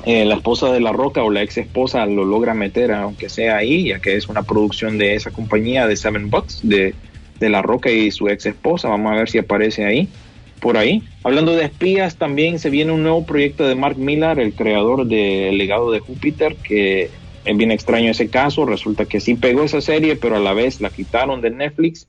[0.05, 3.57] eh, la esposa de La Roca o la ex esposa lo logra meter, aunque sea
[3.57, 6.95] ahí, ya que es una producción de esa compañía de Seven Bucks, de
[7.39, 8.89] de La Roca y su ex esposa.
[8.89, 10.07] Vamos a ver si aparece ahí,
[10.59, 11.03] por ahí.
[11.23, 15.49] Hablando de espías, también se viene un nuevo proyecto de Mark Millar, el creador de
[15.49, 17.09] El legado de Júpiter, que
[17.45, 18.65] es bien extraño ese caso.
[18.65, 22.07] Resulta que sí pegó esa serie, pero a la vez la quitaron de Netflix.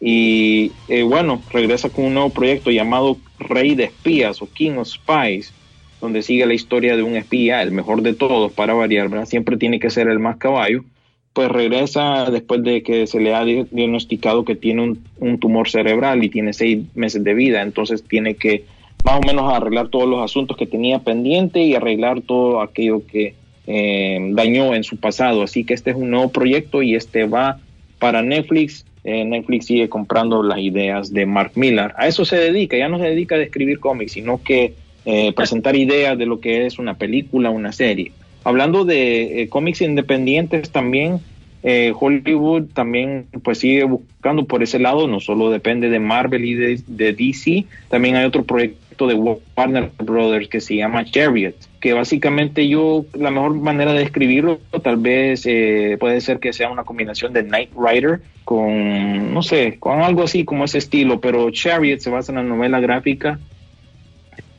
[0.00, 4.88] Y eh, bueno, regresa con un nuevo proyecto llamado Rey de Espías o King of
[4.88, 5.52] Spies,
[6.00, 9.26] donde sigue la historia de un espía, el mejor de todos para variar.
[9.26, 10.84] Siempre tiene que ser el más caballo.
[11.32, 15.68] Pues regresa después de que se le ha di- diagnosticado que tiene un, un tumor
[15.68, 18.64] cerebral y tiene seis meses de vida, entonces tiene que
[19.04, 23.34] más o menos arreglar todos los asuntos que tenía pendiente y arreglar todo aquello que
[23.66, 25.42] eh, dañó en su pasado.
[25.42, 27.60] Así que este es un nuevo proyecto y este va
[27.98, 28.86] para Netflix.
[29.08, 31.94] Eh, Netflix sigue comprando las ideas de Mark Millar.
[31.96, 35.76] A eso se dedica, ya no se dedica a escribir cómics, sino que eh, presentar
[35.76, 38.10] ideas de lo que es una película, una serie.
[38.42, 41.20] Hablando de eh, cómics independientes también,
[41.62, 46.54] eh, Hollywood también pues sigue buscando por ese lado, no solo depende de Marvel y
[46.54, 51.54] de, de DC, también hay otro proyecto de Warner Brothers que se llama Chariot,
[51.86, 56.68] que básicamente yo, la mejor manera de describirlo tal vez eh, puede ser que sea
[56.68, 61.48] una combinación de Knight Rider con, no sé, con algo así como ese estilo, pero
[61.48, 63.38] Chariot se basa en la novela gráfica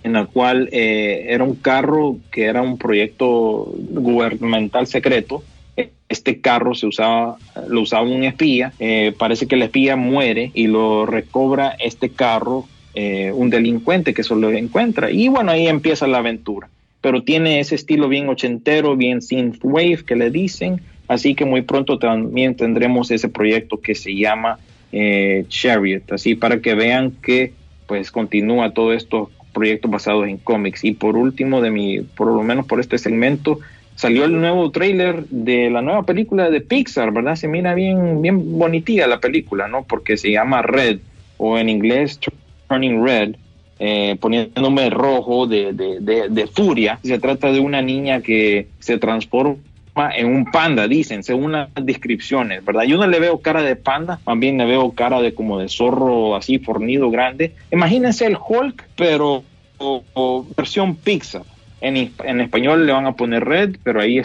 [0.06, 5.44] en la cual eh, era un carro que era un proyecto gubernamental secreto.
[6.08, 7.36] Este carro se usaba,
[7.68, 8.72] lo usaba un espía.
[8.80, 12.68] eh, parece que el espía muere y lo recobra este carro
[13.34, 15.12] un delincuente que se lo encuentra.
[15.12, 16.70] Y bueno, ahí empieza la aventura.
[17.02, 20.82] Pero tiene ese estilo bien ochentero, bien synthwave que le dicen.
[21.08, 24.60] Así que muy pronto también tendremos ese proyecto que se llama
[24.92, 26.12] eh, Chariot.
[26.12, 27.54] Así para que vean que
[27.88, 30.84] pues continúa todo esto proyectos basados en cómics.
[30.84, 33.60] Y por último, de mi, por lo menos por este segmento,
[33.96, 37.36] salió el nuevo tráiler de la nueva película de Pixar, ¿verdad?
[37.36, 39.84] Se mira bien, bien bonitilla la película, ¿no?
[39.84, 41.00] Porque se llama Red,
[41.38, 42.20] o en inglés
[42.70, 43.36] Turning Red,
[43.80, 47.00] eh, poniéndome rojo de, de, de, de furia.
[47.04, 49.58] Se trata de una niña que se transforma
[50.16, 52.84] en un panda, dicen, según las descripciones, ¿verdad?
[52.84, 56.36] Yo no le veo cara de panda, bien le veo cara de como de zorro
[56.36, 57.56] así fornido grande.
[57.72, 59.44] Imagínense el Hulk, pero
[60.56, 61.42] versión Pixar.
[61.82, 64.22] En, en español le van a poner red, pero ahí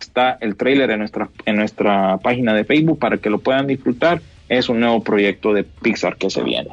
[0.00, 4.20] está el trailer en nuestra, en nuestra página de Facebook para que lo puedan disfrutar.
[4.48, 6.70] Es un nuevo proyecto de Pixar que se viene.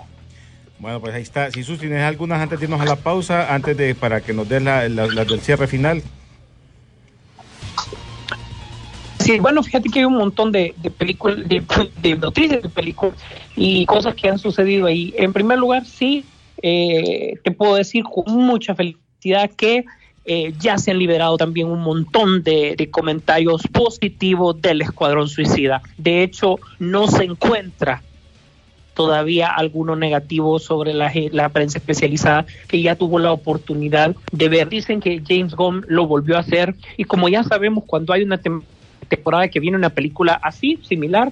[0.84, 1.50] Bueno, pues ahí está.
[1.50, 4.50] Si Sus tienes algunas antes de irnos a la pausa, antes de para que nos
[4.50, 6.04] des la, la- las del cierre final.
[9.20, 11.64] Sí, bueno, fíjate que hay un montón de, de películas, de,
[12.02, 13.16] de noticias de películas
[13.56, 15.14] y cosas que han sucedido ahí.
[15.18, 16.26] En primer lugar, sí,
[16.62, 19.86] eh, te puedo decir con mucha felicidad que
[20.26, 25.82] eh, ya se han liberado también un montón de, de comentarios positivos del Escuadrón Suicida.
[25.98, 28.04] De hecho, no se encuentra
[28.94, 34.70] todavía alguno negativo sobre la, la prensa especializada que ya tuvo la oportunidad de ver.
[34.70, 38.40] Dicen que James Gunn lo volvió a hacer y como ya sabemos cuando hay una
[38.42, 38.64] tem-
[39.08, 41.32] temporada que viene una película así, similar,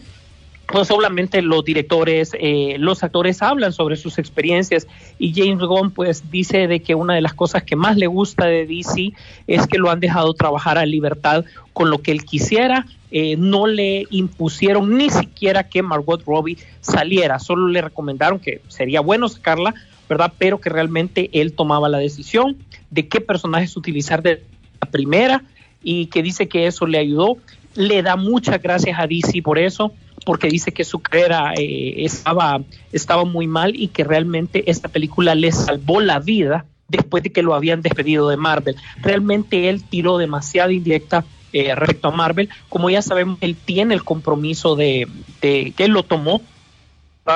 [0.72, 4.88] pues solamente los directores, eh, los actores hablan sobre sus experiencias
[5.20, 8.46] y James Gunn pues dice de que una de las cosas que más le gusta
[8.46, 9.14] de DC
[9.48, 13.68] es que lo han dejado trabajar a libertad con lo que él quisiera, eh, no
[13.68, 19.74] le impusieron ni siquiera que Margot Robbie saliera, solo le recomendaron que sería bueno sacarla,
[20.08, 20.32] ¿verdad?
[20.38, 22.58] Pero que realmente él tomaba la decisión
[22.90, 24.44] de qué personajes utilizar de
[24.82, 25.44] la primera
[25.84, 27.38] y que dice que eso le ayudó.
[27.76, 29.94] Le da muchas gracias a DC por eso,
[30.26, 35.36] porque dice que su carrera eh, estaba, estaba muy mal y que realmente esta película
[35.36, 38.76] le salvó la vida después de que lo habían despedido de Marvel.
[39.02, 42.50] Realmente él tiró demasiada indirecta eh, respecto a Marvel.
[42.70, 45.08] Como ya sabemos, él tiene el compromiso de,
[45.42, 46.42] que lo tomó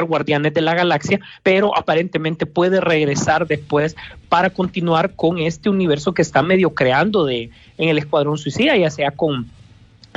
[0.03, 3.95] Guardianes de la Galaxia, pero aparentemente puede regresar después
[4.27, 8.89] para continuar con este universo que está medio creando de en el Escuadrón Suicida, ya
[8.89, 9.49] sea con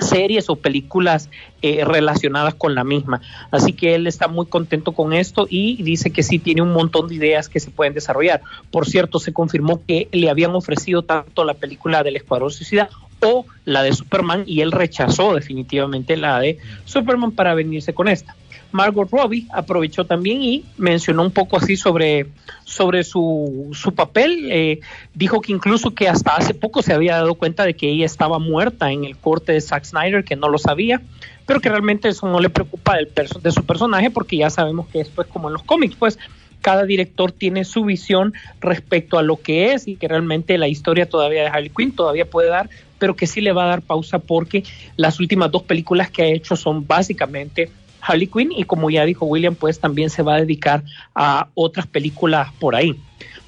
[0.01, 1.31] series o películas
[1.63, 3.21] eh, relacionadas con la misma.
[3.51, 7.09] Así que él está muy contento con esto y dice que sí tiene un montón
[7.09, 8.43] de ideas que se pueden desarrollar.
[8.71, 12.89] Por cierto, se confirmó que le habían ofrecido tanto la película del Escuadrón Suicida
[13.21, 18.37] o la de Superman y él rechazó definitivamente la de Superman para venirse con esta.
[18.71, 22.27] Margot Robbie aprovechó también y mencionó un poco así sobre,
[22.65, 24.49] sobre su, su papel.
[24.51, 24.81] Eh,
[25.15, 28.39] dijo que incluso que hasta hace poco se había dado cuenta de que ella estaba
[28.39, 31.01] muerta en el corte de Zack Snyder, que no lo sabía,
[31.47, 35.23] pero que realmente eso no le preocupa de su personaje porque ya sabemos que esto
[35.23, 36.19] es como en los cómics, pues
[36.61, 41.09] cada director tiene su visión respecto a lo que es y que realmente la historia
[41.09, 44.19] todavía de Harley Quinn todavía puede dar, pero que sí le va a dar pausa
[44.19, 44.65] porque
[44.97, 47.71] las últimas dos películas que ha hecho son básicamente
[48.01, 50.85] Harley Quinn y como ya dijo William, pues también se va a dedicar
[51.15, 52.97] a otras películas por ahí.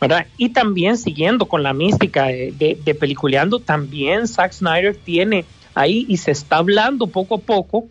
[0.01, 0.26] ¿verdad?
[0.38, 5.44] Y también siguiendo con la mística de, de, de peliculeando, también Zack Snyder tiene
[5.74, 7.88] ahí y se está hablando poco a poco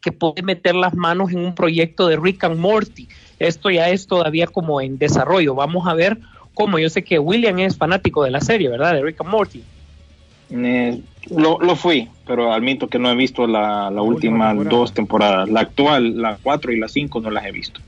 [0.00, 3.08] que puede meter las manos en un proyecto de Rick and Morty.
[3.38, 5.54] Esto ya es todavía como en desarrollo.
[5.54, 6.18] Vamos a ver
[6.54, 6.78] cómo.
[6.78, 8.94] Yo sé que William es fanático de la serie, ¿verdad?
[8.94, 9.62] De Rick and Morty.
[10.50, 14.76] Eh, lo, lo, fui, pero admito que no he visto la, la última temporada.
[14.76, 15.48] dos temporadas.
[15.48, 17.80] La actual, la 4 y la 5 no las he visto.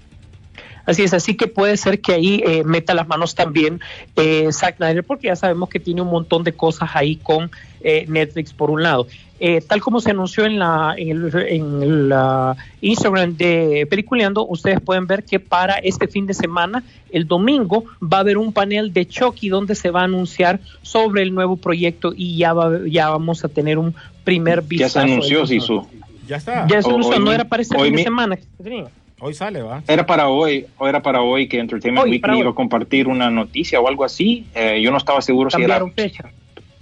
[0.86, 3.80] Así es, así que puede ser que ahí eh, meta las manos también
[4.16, 7.50] eh, Zack Snyder, porque ya sabemos que tiene un montón de cosas ahí con
[7.80, 9.06] eh, Netflix por un lado.
[9.42, 14.82] Eh, tal como se anunció en la en el, en la Instagram de Peliculeando, ustedes
[14.82, 18.92] pueden ver que para este fin de semana, el domingo, va a haber un panel
[18.92, 23.08] de Chucky donde se va a anunciar sobre el nuevo proyecto y ya va, ya
[23.08, 25.00] vamos a tener un primer vistazo.
[25.00, 25.86] Ya se anunció, Sisu.
[26.28, 26.66] Ya está.
[26.68, 28.90] Ya se anunció, no era para este fin de semana que se tenía.
[29.20, 29.82] Hoy sale, ¿va?
[29.86, 33.30] Era para hoy, o era para hoy que Entertainment hoy, Weekly iba a compartir una
[33.30, 34.46] noticia o algo así.
[34.54, 36.32] Eh, yo no estaba seguro si era fecha.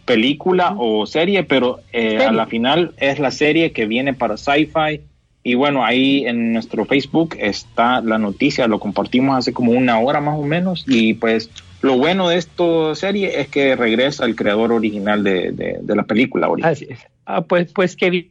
[0.04, 1.02] película uh -huh.
[1.02, 5.00] o serie, pero eh, a la final es la serie que viene para Sci-Fi.
[5.42, 10.20] Y bueno, ahí en nuestro Facebook está la noticia, lo compartimos hace como una hora
[10.20, 10.84] más o menos.
[10.86, 11.50] Y pues
[11.82, 16.04] lo bueno de esta serie es que regresa el creador original de, de, de la
[16.04, 16.48] película.
[16.62, 17.00] Así es.
[17.24, 18.30] Ah, pues, pues que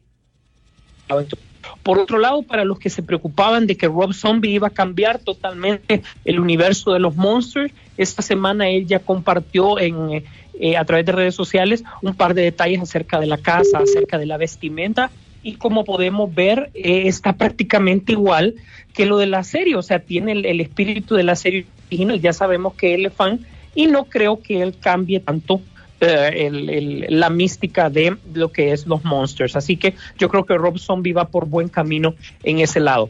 [1.88, 5.20] por otro lado, para los que se preocupaban de que Rob Zombie iba a cambiar
[5.20, 10.22] totalmente el universo de los Monsters, esta semana él ya compartió en,
[10.60, 14.18] eh, a través de redes sociales un par de detalles acerca de la casa, acerca
[14.18, 15.12] de la vestimenta
[15.44, 18.56] y como podemos ver eh, está prácticamente igual
[18.94, 22.20] que lo de la serie, o sea, tiene el, el espíritu de la serie original,
[22.20, 25.62] ya sabemos que él es fan y no creo que él cambie tanto
[26.00, 29.56] el, el, la mística de lo que es los monsters.
[29.56, 33.10] Así que yo creo que Rob Zombie va por buen camino en ese lado.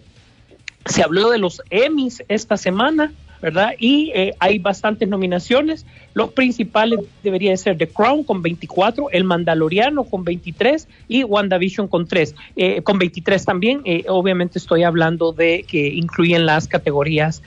[0.85, 3.11] Se habló de los Emmys esta semana,
[3.41, 3.73] ¿verdad?
[3.77, 5.85] Y eh, hay bastantes nominaciones.
[6.13, 11.87] Los principales deberían de ser The Crown con 24, El Mandaloriano con 23 y WandaVision
[11.87, 12.35] con 3.
[12.55, 17.41] Eh, con 23 también, eh, obviamente estoy hablando de que incluyen las categorías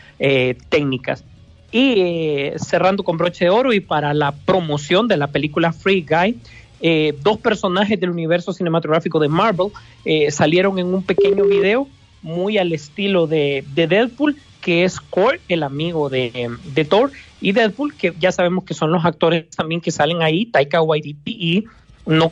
[0.68, 1.24] técnicas.
[1.72, 6.04] Y eh, cerrando con broche de oro y para la promoción de la película Free
[6.08, 6.38] Guy,
[6.80, 9.68] eh, dos personajes del universo cinematográfico de Marvel
[10.04, 11.86] eh, salieron en un pequeño video
[12.22, 17.52] muy al estilo de, de Deadpool, que es Core, el amigo de, de, Thor, y
[17.52, 21.64] Deadpool, que ya sabemos que son los actores también que salen ahí, Taika Waititi y
[22.06, 22.30] no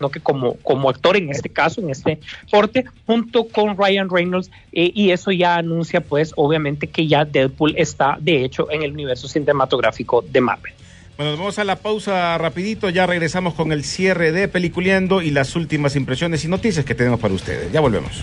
[0.00, 2.20] no que como, como actor en este caso, en este
[2.50, 7.74] corte, junto con Ryan Reynolds, eh, y eso ya anuncia pues obviamente que ya Deadpool
[7.76, 10.72] está de hecho en el universo cinematográfico de Marvel.
[11.16, 15.56] Bueno, vamos a la pausa rapidito, ya regresamos con el cierre de Peliculeando y las
[15.56, 17.72] últimas impresiones y noticias que tenemos para ustedes.
[17.72, 18.22] Ya volvemos.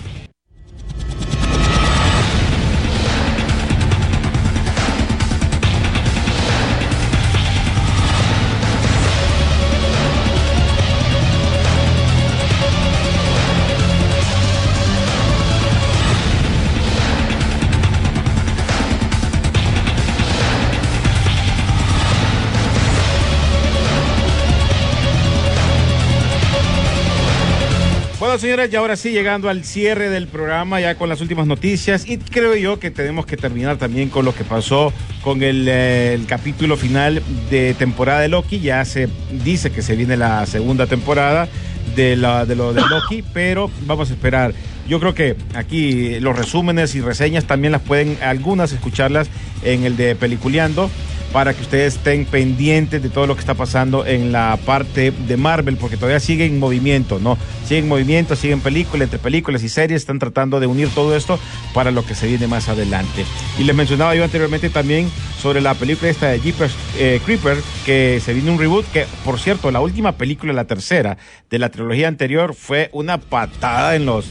[28.38, 32.18] Señoras, y ahora sí, llegando al cierre del programa, ya con las últimas noticias, y
[32.18, 36.26] creo yo que tenemos que terminar también con lo que pasó con el, eh, el,
[36.26, 38.60] capítulo final de temporada de Loki.
[38.60, 39.08] Ya se
[39.44, 41.48] dice que se viene la segunda temporada
[41.94, 44.54] de, la, de lo de Loki, pero vamos a esperar.
[44.88, 49.28] Yo creo que aquí los resúmenes y reseñas también las pueden, algunas escucharlas
[49.64, 50.90] en el de Peliculeando
[51.32, 55.36] para que ustedes estén pendientes de todo lo que está pasando en la parte de
[55.36, 57.36] Marvel, porque todavía sigue en movimiento, ¿no?
[57.64, 61.38] Sigue en movimiento, siguen películas, entre películas y series, están tratando de unir todo esto
[61.74, 63.24] para lo que se viene más adelante.
[63.58, 65.10] Y les mencionaba yo anteriormente también
[65.40, 69.38] sobre la película esta de Jeepers eh, Creeper, que se viene un reboot, que por
[69.38, 71.18] cierto, la última película, la tercera
[71.50, 74.26] de la trilogía anterior, fue una patada en los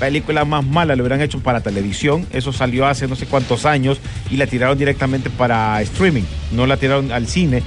[0.00, 2.26] película más mala lo hubieran hecho para televisión.
[2.32, 6.22] Eso salió hace no sé cuántos años y la tiraron directamente para streaming.
[6.50, 7.62] No la tiraron al cine.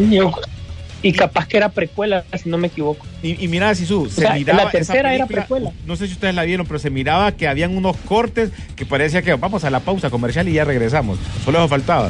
[1.04, 3.06] Y capaz que era precuela, si no me equivoco.
[3.22, 4.64] Y, y mira, Sisu, se sea, miraba.
[4.64, 5.72] La tercera era precuela.
[5.86, 9.22] No sé si ustedes la vieron, pero se miraba que habían unos cortes que parecía
[9.22, 11.20] que vamos a la pausa comercial y ya regresamos.
[11.44, 12.10] Solo eso faltaba.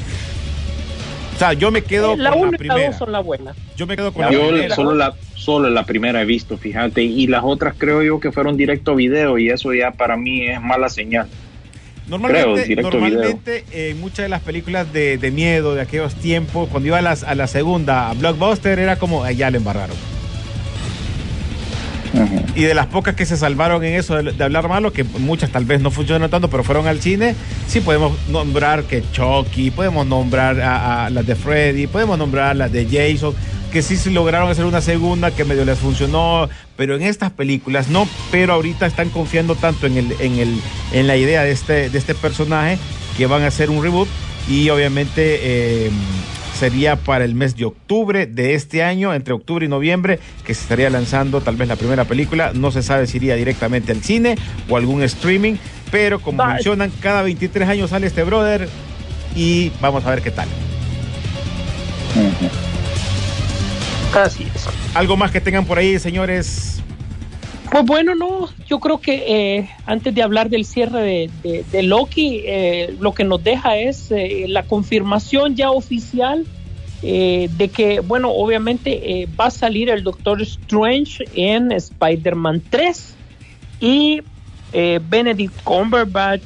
[1.44, 2.88] Sea, yo me quedo la con la primera.
[2.88, 3.58] dos son las buenas.
[3.76, 4.76] Yo me quedo con yo la primera.
[4.76, 7.04] Solo la, solo la primera he visto, fíjate.
[7.04, 10.62] Y las otras creo yo que fueron directo video y eso ya para mí es
[10.62, 11.28] mala señal.
[12.08, 16.88] Normalmente, Creo, normalmente eh, muchas de las películas de, de, miedo de aquellos tiempos, cuando
[16.88, 19.96] iba a, las, a la segunda a Blockbuster, era como, ya le embarraron.
[22.56, 25.66] Y de las pocas que se salvaron en eso de, hablar malo, que muchas tal
[25.66, 27.36] vez no funcionaron tanto, pero fueron al cine,
[27.68, 32.86] sí podemos nombrar que Chucky, podemos nombrar a, las de Freddy, podemos nombrar las de
[32.86, 33.34] Jason,
[33.72, 36.48] que sí lograron hacer una segunda que medio les funcionó,
[36.78, 40.62] pero en estas películas no, pero ahorita están confiando tanto en el, en el,
[40.92, 42.78] en la idea de este, de este personaje
[43.18, 44.08] que van a hacer un reboot
[44.48, 45.92] y obviamente eh,
[46.58, 50.62] sería para el mes de octubre de este año, entre octubre y noviembre, que se
[50.62, 52.52] estaría lanzando tal vez la primera película.
[52.54, 54.36] No se sabe si iría directamente al cine
[54.70, 55.56] o algún streaming,
[55.92, 56.56] pero como Bye.
[56.56, 58.70] mencionan, cada 23 años sale este brother
[59.36, 60.48] y vamos a ver qué tal.
[64.14, 64.68] Así es.
[64.94, 66.83] Algo más que tengan por ahí, señores.
[67.74, 69.24] Pues bueno, no, yo creo que
[69.58, 74.46] eh, antes de hablar del cierre de, Loki, eh, lo que nos deja es eh,
[74.48, 76.46] la confirmación ya oficial
[77.02, 83.16] eh, de que, bueno, obviamente va a salir el Doctor Strange en Spider-Man 3
[83.80, 84.22] y
[84.72, 86.44] Benedict Cumberbatch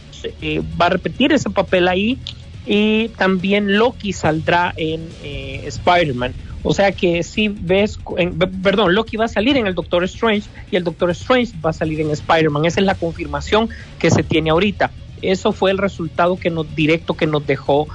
[0.80, 2.18] va a repetir ese papel ahí
[2.66, 6.34] y también Loki saldrá en Spider-Man.
[6.70, 10.50] O sea que si ves, en- perdón, Loki va a salir en el Doctor Strange
[10.70, 12.66] y el Doctor Strange va a salir en Spider-Man.
[12.66, 14.92] Esa es la confirmación que se tiene ahorita.
[15.22, 17.88] Eso fue el resultado que nos, directo que nos dejó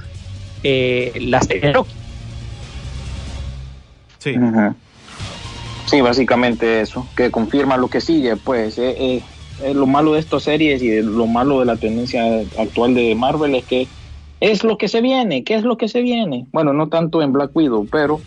[0.63, 1.93] eh, la serie de Loki.
[4.17, 4.33] Sí.
[5.85, 9.21] Sí, básicamente eso, que confirma lo que sigue, pues eh, eh,
[9.61, 12.23] eh, lo malo de estas series y lo malo de la tendencia
[12.57, 13.87] actual de Marvel es que
[14.39, 16.47] es lo que se viene, ¿qué es lo que se viene?
[16.51, 18.21] Bueno, no tanto en Black Widow, pero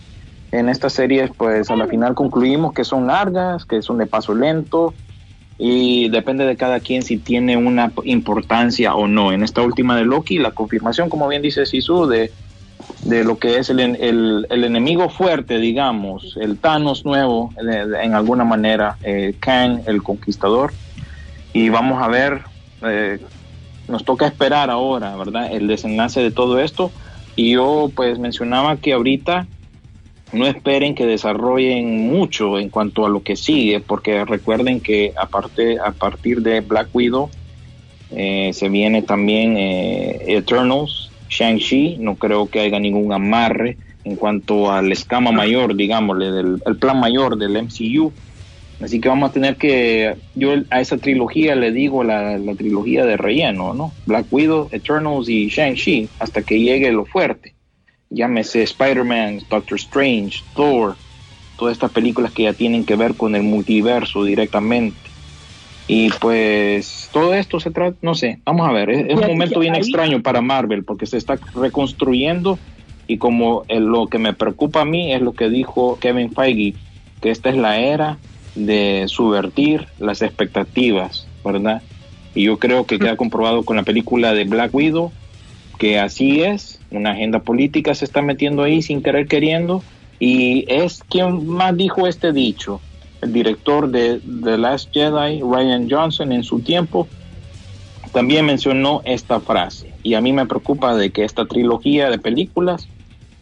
[0.52, 4.34] en estas series pues a la final concluimos que son largas, que son de paso
[4.34, 4.94] lento
[5.58, 9.32] y depende de cada quien si tiene una importancia o no.
[9.32, 12.30] En esta última de Loki, la confirmación, como bien dice Sisu, de
[13.02, 18.02] de lo que es el, el, el enemigo fuerte, digamos, el Thanos nuevo, de- de-
[18.02, 20.72] en alguna manera, eh, Kang, el conquistador.
[21.52, 22.42] Y vamos a ver,
[22.82, 23.18] eh,
[23.88, 25.52] nos toca esperar ahora, ¿verdad?
[25.52, 26.92] El desenlace de todo esto.
[27.36, 29.46] Y yo pues mencionaba que ahorita
[30.32, 35.78] no esperen que desarrollen mucho en cuanto a lo que sigue, porque recuerden que aparte,
[35.78, 37.30] a partir de Black Widow
[38.10, 44.70] eh, se viene también eh, Eternals, Shang-Chi, no creo que haya ningún amarre en cuanto
[44.70, 48.12] al escama mayor, digámosle, del el plan mayor del MCU.
[48.80, 53.06] Así que vamos a tener que, yo a esa trilogía le digo la, la trilogía
[53.06, 53.92] de relleno, ¿no?
[54.04, 57.55] Black Widow, Eternals y Shang-Chi, hasta que llegue lo fuerte.
[58.10, 60.96] Llámese Spider-Man, Doctor Strange, Thor,
[61.58, 64.96] todas estas películas que ya tienen que ver con el multiverso directamente.
[65.88, 69.60] Y pues todo esto se trata, no sé, vamos a ver, es, es un momento
[69.60, 72.58] bien ahí- extraño para Marvel porque se está reconstruyendo
[73.06, 76.74] y como el- lo que me preocupa a mí es lo que dijo Kevin Feige,
[77.20, 78.18] que esta es la era
[78.56, 81.82] de subvertir las expectativas, ¿verdad?
[82.34, 85.12] Y yo creo que queda comprobado con la película de Black Widow,
[85.78, 89.82] que así es, una agenda política se está metiendo ahí sin querer queriendo,
[90.18, 92.80] y es quien más dijo este dicho,
[93.22, 97.08] el director de The Last Jedi, Ryan Johnson, en su tiempo,
[98.12, 102.88] también mencionó esta frase, y a mí me preocupa de que esta trilogía de películas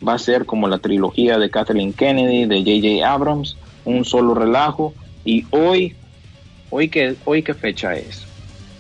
[0.06, 3.08] va a ser como la trilogía de Kathleen Kennedy, de J.J.
[3.10, 5.94] Abrams, un solo relajo, y hoy,
[6.70, 8.24] hoy qué, hoy qué fecha es,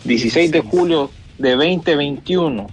[0.04, 2.66] 16 de julio de 2021,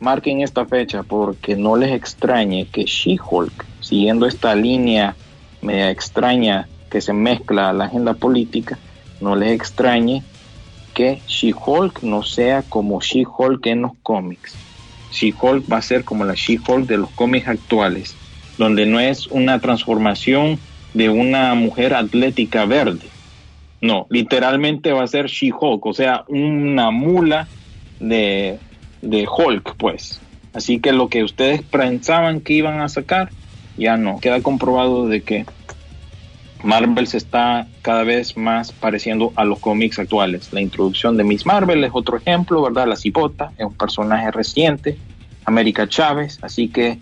[0.00, 5.16] marquen esta fecha porque no les extrañe que She-Hulk, siguiendo esta línea
[5.62, 8.78] media extraña que se mezcla a la agenda política,
[9.20, 10.22] no les extrañe
[10.94, 14.54] que She-Hulk no sea como She-Hulk en los cómics.
[15.12, 18.14] She-Hulk va a ser como la She-Hulk de los cómics actuales,
[18.58, 20.58] donde no es una transformación
[20.92, 23.08] de una mujer atlética verde.
[23.80, 27.48] No, literalmente va a ser She-Hulk, o sea, una mula
[28.00, 28.58] de,
[29.04, 30.20] de Hulk, pues.
[30.52, 33.30] Así que lo que ustedes pensaban que iban a sacar,
[33.76, 34.20] ya no.
[34.20, 35.46] Queda comprobado de que
[36.62, 40.52] Marvel se está cada vez más pareciendo a los cómics actuales.
[40.52, 42.86] La introducción de Miss Marvel es otro ejemplo, ¿verdad?
[42.86, 44.96] La cipota es un personaje reciente,
[45.44, 46.98] América Chávez, así que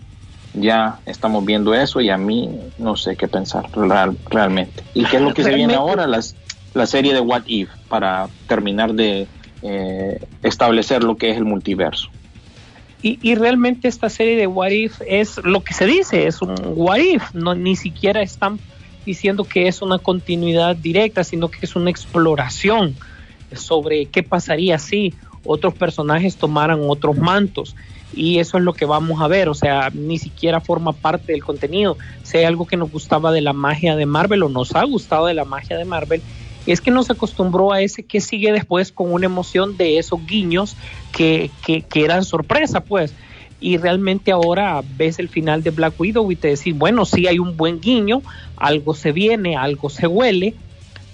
[0.53, 4.83] ya estamos viendo eso y a mí no sé qué pensar real- realmente.
[4.93, 6.07] ¿Y qué es lo que se viene ahora?
[6.07, 6.35] Las,
[6.73, 9.27] la serie de What If para terminar de
[9.63, 12.09] eh, establecer lo que es el multiverso.
[13.05, 16.99] Y, realmente esta serie de What If es lo que se dice, es un What
[16.99, 18.59] If, no, ni siquiera están
[19.05, 22.95] diciendo que es una continuidad directa, sino que es una exploración
[23.51, 27.75] sobre qué pasaría si otros personajes tomaran otros mantos.
[28.15, 31.43] Y eso es lo que vamos a ver, o sea, ni siquiera forma parte del
[31.43, 31.97] contenido.
[32.21, 35.25] Si hay algo que nos gustaba de la magia de Marvel o nos ha gustado
[35.25, 36.21] de la magia de Marvel,
[36.65, 40.75] es que nos acostumbró a ese que sigue después con una emoción de esos guiños
[41.11, 43.13] que, que, que eran sorpresa, pues.
[43.59, 47.39] Y realmente ahora ves el final de Black Widow y te decís, bueno, sí hay
[47.39, 48.21] un buen guiño,
[48.57, 50.53] algo se viene, algo se huele,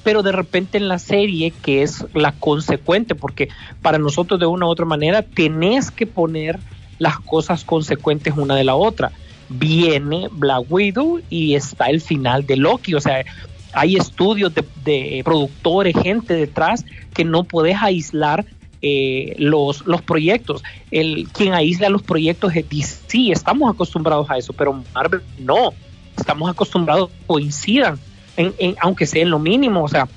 [0.04, 3.50] pero de repente en la serie, que es la consecuente, porque
[3.82, 6.60] para nosotros de una u otra manera tenés que poner
[6.98, 9.12] las cosas consecuentes una de la otra.
[9.50, 13.26] Viene Black Widow y está el final de Loki, o sea,
[13.74, 18.46] hay estudios de, de productores, gente detrás que no podés aislar
[18.82, 20.64] eh, los, los proyectos.
[20.92, 25.74] El, quien aísla los proyectos es DC, estamos acostumbrados a eso, pero Marvel no,
[26.18, 28.00] estamos acostumbrados a coincidan,
[28.38, 30.08] en, en, aunque sea en lo mínimo, o sea,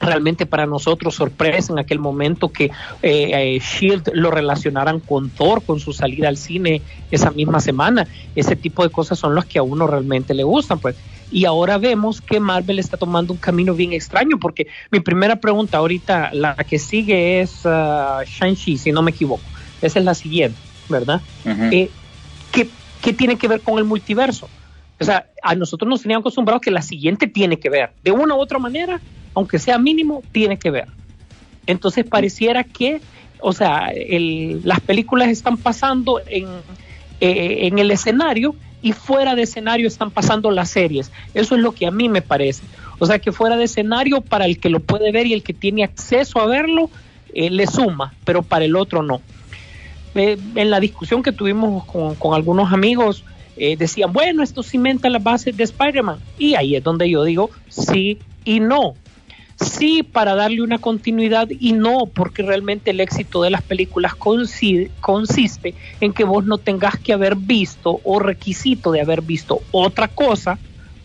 [0.00, 2.70] realmente para nosotros sorpresa en aquel momento que eh,
[3.02, 8.06] eh, Shield lo relacionaran con Thor, con su salida al cine esa misma semana.
[8.34, 10.96] Ese tipo de cosas son las que a uno realmente le gustan, pues.
[11.30, 15.78] Y ahora vemos que Marvel está tomando un camino bien extraño, porque mi primera pregunta
[15.78, 19.42] ahorita, la que sigue es uh, Shang-Chi, si no me equivoco.
[19.82, 20.58] Esa es la siguiente,
[20.88, 21.20] ¿verdad?
[21.44, 21.72] Uh -huh.
[21.72, 21.90] eh,
[22.52, 22.68] ¿qué,
[23.02, 24.48] ¿Qué tiene que ver con el multiverso?
[24.98, 27.90] O sea, a nosotros nos tenían acostumbrados que la siguiente tiene que ver.
[28.02, 29.00] De una u otra manera,
[29.34, 30.86] aunque sea mínimo, tiene que ver.
[31.66, 33.00] Entonces pareciera que,
[33.40, 36.46] o sea, el, las películas están pasando en,
[37.20, 38.54] eh, en el escenario
[38.86, 41.10] y fuera de escenario están pasando las series.
[41.34, 42.62] Eso es lo que a mí me parece.
[43.00, 45.52] O sea, que fuera de escenario, para el que lo puede ver y el que
[45.52, 46.88] tiene acceso a verlo,
[47.34, 49.20] eh, le suma, pero para el otro no.
[50.14, 53.24] Eh, en la discusión que tuvimos con, algunos amigos,
[53.56, 56.20] eh, decían, bueno, esto cimenta las bases de Spider-Man.
[56.38, 58.94] Y ahí es donde yo digo sí y no.
[59.60, 65.74] Sí para darle una continuidad y no porque realmente el éxito de las películas consiste,
[66.00, 70.58] en que vos no tengas que haber visto o requisito de haber visto otra cosa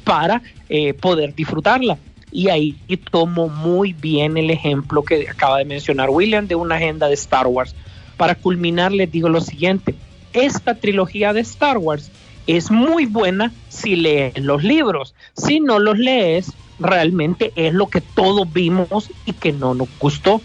[0.03, 1.97] para eh, poder disfrutarla.
[2.29, 2.75] Y ahí
[3.09, 7.47] tomo muy bien el ejemplo que acaba de mencionar William de una agenda de Star
[7.47, 7.73] Wars.
[8.17, 9.95] Para culminar les digo lo siguiente,
[10.33, 12.11] esta trilogía de Star Wars
[12.47, 15.13] es muy buena si lees los libros.
[15.35, 20.41] Si no los lees, realmente es lo que todos vimos y que no nos gustó.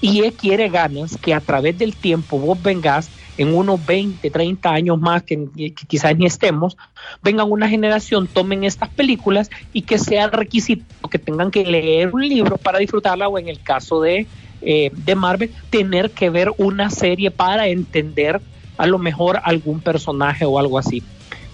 [0.00, 4.70] Y él quiere ganas que a través del tiempo vos vengas en unos 20, 30
[4.70, 6.76] años más que, que, quizás ni estemos,
[7.22, 12.26] vengan una generación, tomen estas películas y que sea requisito que tengan que leer un
[12.26, 14.26] libro para disfrutarla o en el caso de,
[14.60, 18.42] eh, de Marvel, tener que ver una serie para entender
[18.76, 21.02] a lo mejor algún personaje o algo así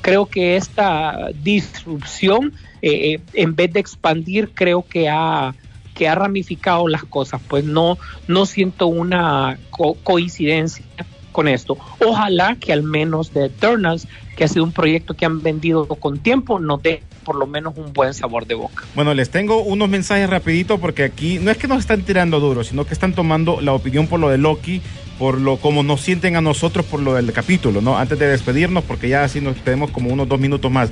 [0.06, 5.52] creo que esta disrupción, eh, eh, en vez de expandir, creo que ha,
[5.96, 7.40] que ha ramificado las cosas.
[7.48, 7.98] Pues no,
[8.28, 10.84] no siento una co coincidencia
[11.32, 11.76] con esto.
[12.06, 16.20] Ojalá que al menos de Eternals, que ha sido un proyecto que han vendido con
[16.20, 18.84] tiempo, nos dé por lo menos un buen sabor de boca.
[18.94, 22.62] Bueno, les tengo unos mensajes rapidito porque aquí no es que nos están tirando duro,
[22.62, 24.80] sino que están tomando la opinión por lo de Loki
[25.18, 27.98] por lo como nos sienten a nosotros por lo del capítulo, ¿no?
[27.98, 30.90] Antes de despedirnos, porque ya así nos tenemos como unos dos minutos más.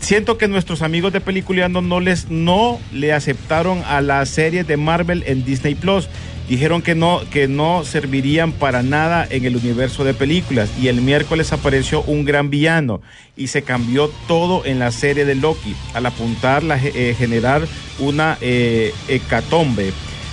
[0.00, 4.76] Siento que nuestros amigos de Peliculeando no les no le aceptaron a la serie de
[4.76, 6.08] Marvel en Disney Plus.
[6.48, 10.70] Dijeron que no, que no servirían para nada en el universo de películas.
[10.80, 13.02] Y el miércoles apareció un gran villano.
[13.36, 15.74] Y se cambió todo en la serie de Loki.
[15.92, 17.68] Al apuntar a eh, generar
[17.98, 19.92] una eh, hecatombe.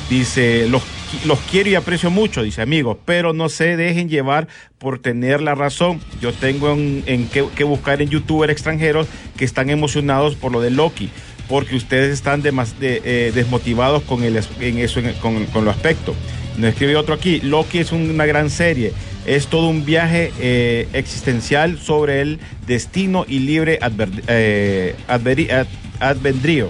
[0.09, 0.83] Dice, los
[1.25, 4.47] los quiero y aprecio mucho, dice amigos, pero no se dejen llevar
[4.77, 5.99] por tener la razón.
[6.21, 9.07] Yo tengo en, en que, que, buscar en youtubers extranjeros
[9.37, 11.09] que están emocionados por lo de Loki,
[11.47, 15.71] porque ustedes están de, de, eh, desmotivados con, el, en eso, en, con, con lo
[15.71, 16.15] aspecto.
[16.57, 18.93] Nos escribe otro aquí, Loki es una gran serie,
[19.25, 25.67] es todo un viaje eh, existencial sobre el destino y libre adver, eh, adver, ad,
[25.99, 26.69] advendrío.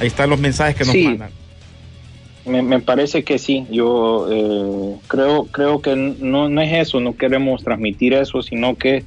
[0.00, 1.04] Ahí están los mensajes que nos sí.
[1.04, 1.43] mandan.
[2.46, 7.16] Me, me, parece que sí, yo eh, creo, creo que no, no, es eso, no
[7.16, 9.04] queremos transmitir eso, sino que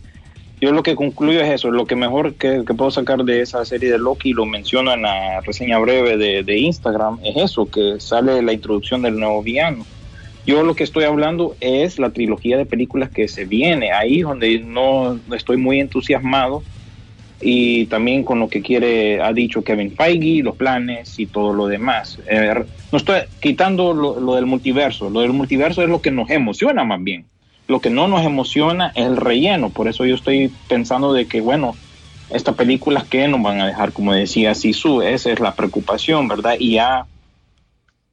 [0.60, 3.64] yo lo que concluyo es eso, lo que mejor que, que puedo sacar de esa
[3.64, 8.00] serie de Loki, lo menciono en la reseña breve de, de, Instagram, es eso, que
[8.00, 9.86] sale la introducción del nuevo villano.
[10.48, 14.58] Yo lo que estoy hablando es la trilogía de películas que se viene, ahí donde
[14.60, 16.64] no estoy muy entusiasmado,
[17.40, 21.68] y también con lo que quiere, ha dicho Kevin Feige, los planes y todo lo
[21.68, 22.20] demás.
[22.28, 22.54] Eh,
[22.92, 27.04] no estoy quitando lo, del multiverso, lo del multiverso es lo que nos emociona más
[27.04, 27.26] bien.
[27.68, 31.42] Lo que no nos emociona es el relleno, por eso yo estoy pensando de que,
[31.42, 31.76] bueno,
[32.30, 36.56] estas películas que nos van a dejar, como decía Sisu, esa es la preocupación, ¿verdad?
[36.58, 37.06] Y ya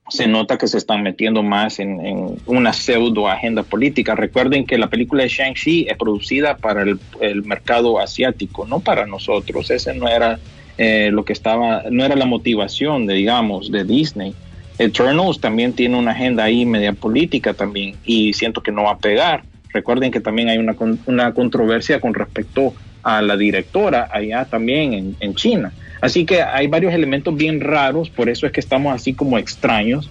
[0.08, 4.14] se nota que se están metiendo más en, en, una pseudo agenda política.
[4.14, 9.06] Recuerden que la película de Shang-Chi es producida para el, el, mercado asiático, no para
[9.06, 9.70] nosotros.
[9.70, 10.38] Ese no era
[10.76, 14.34] eh, lo que estaba, no era la motivación de, digamos, de Disney.
[14.78, 18.98] Eternals también tiene una agenda ahí media política también y siento que no va a
[18.98, 19.44] pegar.
[19.72, 20.76] Recuerden que también hay una,
[21.06, 25.72] una controversia con respecto a la directora allá también en, en China.
[26.04, 30.10] Así que hay varios elementos bien raros, por eso es que estamos así como extraños,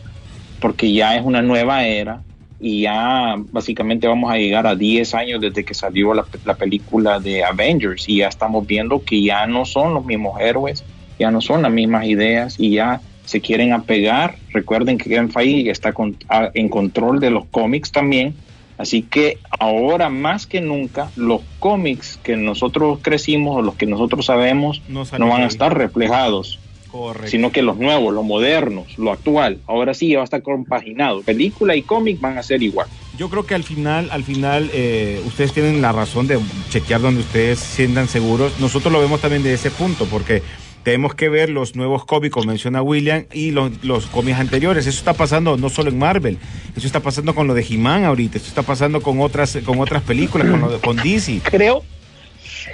[0.59, 2.21] porque ya es una nueva era
[2.59, 7.19] y ya básicamente vamos a llegar a 10 años desde que salió la, la película
[7.19, 10.83] de Avengers y ya estamos viendo que ya no son los mismos héroes,
[11.19, 14.35] ya no son las mismas ideas y ya se quieren apegar.
[14.51, 16.15] Recuerden que Kevin Feige está con-
[16.53, 18.33] en control de los cómics también,
[18.77, 24.25] así que ahora más que nunca los cómics que nosotros crecimos o los que nosotros
[24.25, 26.59] sabemos No van a estar reflejados
[26.93, 27.27] Correcto.
[27.27, 31.23] sino que los nuevos, los modernos, lo actual, ahora sí va a estar compaginado.
[31.23, 32.87] Película y cómic van a ser igual.
[33.17, 37.21] Yo creo que al final, al final, eh, ustedes tienen la razón de chequear donde
[37.21, 38.59] ustedes sientan seguros.
[38.59, 40.43] Nosotros lo vemos también de ese punto, porque
[40.83, 44.85] tenemos que ver los nuevos cómics, como menciona William, y los, los cómics anteriores.
[44.85, 46.37] Eso está pasando no solo en Marvel,
[46.75, 50.03] eso está pasando con lo de He-Man ahorita, eso está pasando con otras, con otras
[50.03, 51.41] películas, con, lo de- con DC.
[51.43, 51.83] creo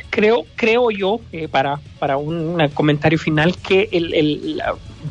[0.10, 4.62] creo creo yo eh, para para un comentario final que el, el-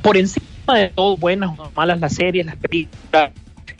[0.03, 0.45] por encima
[0.75, 3.31] de todo buenas o malas las series las películas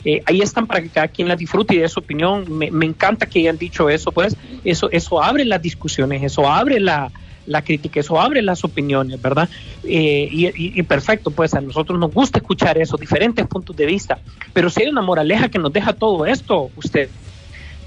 [0.05, 2.85] eh, ahí están para que cada quien las disfrute y dé su opinión me, me
[2.85, 7.11] encanta que hayan dicho eso pues eso eso abre las discusiones eso abre la
[7.49, 9.49] la crítica, eso abre las opiniones, ¿verdad?
[9.83, 14.19] Eh, y, perfecto, pues a nosotros nos gusta escuchar eso, diferentes puntos de vista,
[14.53, 17.09] pero si hay una moraleja que nos deja todo esto, usted,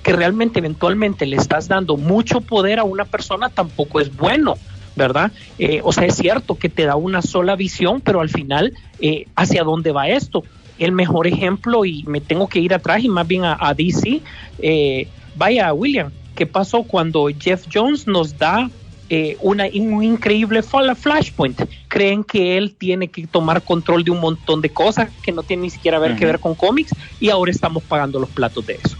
[0.02, 4.56] que realmente eventualmente le estás dando mucho poder a una persona tampoco es bueno,
[4.96, 5.30] ¿verdad?
[5.58, 9.26] Eh, o sea, es cierto que te da una sola visión, pero al final, eh,
[9.36, 10.42] ¿hacia dónde va esto?
[10.78, 14.20] El mejor ejemplo, y me tengo que ir atrás y más bien a, a DC,
[14.58, 15.06] eh,
[15.36, 18.68] vaya William, ¿qué pasó cuando Jeff Jones nos da
[19.14, 21.60] eh, una, un increíble fla- flashpoint?
[21.88, 25.64] Creen que él tiene que tomar control de un montón de cosas que no tienen
[25.64, 28.96] ni siquiera ver que ver con cómics y ahora estamos pagando los platos de eso.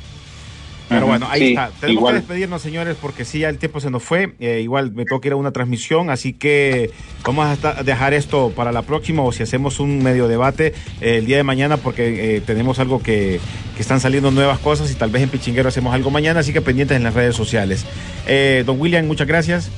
[0.88, 1.70] Pero bueno, ahí sí, está.
[1.80, 2.14] Tenemos igual.
[2.14, 4.34] que despedirnos, señores, porque sí, ya el tiempo se nos fue.
[4.40, 6.90] Eh, igual me toca ir a una transmisión, así que
[7.24, 11.24] vamos a dejar esto para la próxima o si hacemos un medio debate eh, el
[11.24, 13.40] día de mañana, porque eh, tenemos algo que,
[13.74, 16.60] que están saliendo nuevas cosas y tal vez en Pichinguero hacemos algo mañana, así que
[16.60, 17.86] pendientes en las redes sociales.
[18.26, 19.70] Eh, don William, muchas gracias.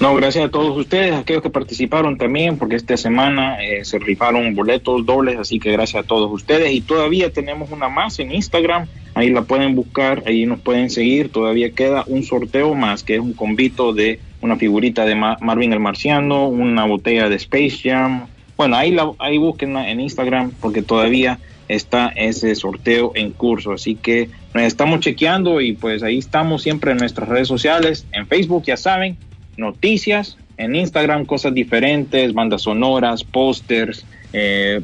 [0.00, 4.54] No, gracias a todos ustedes, aquellos que participaron también, porque esta semana eh, se rifaron
[4.54, 6.72] boletos dobles, así que gracias a todos ustedes.
[6.72, 11.30] Y todavía tenemos una más en Instagram, ahí la pueden buscar, ahí nos pueden seguir.
[11.30, 15.74] Todavía queda un sorteo más, que es un convito de una figurita de Ma- Marvin
[15.74, 18.26] el Marciano, una botella de Space Jam.
[18.56, 23.72] Bueno, ahí, la, ahí busquen en Instagram, porque todavía está ese sorteo en curso.
[23.72, 28.26] Así que nos estamos chequeando y pues ahí estamos siempre en nuestras redes sociales, en
[28.26, 29.18] Facebook, ya saben
[29.60, 34.80] noticias, en Instagram cosas diferentes, bandas sonoras, pósters, eh,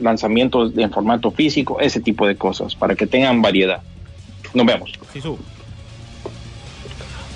[0.00, 3.82] lanzamientos en formato físico, ese tipo de cosas, para que tengan variedad.
[4.52, 4.92] Nos vemos.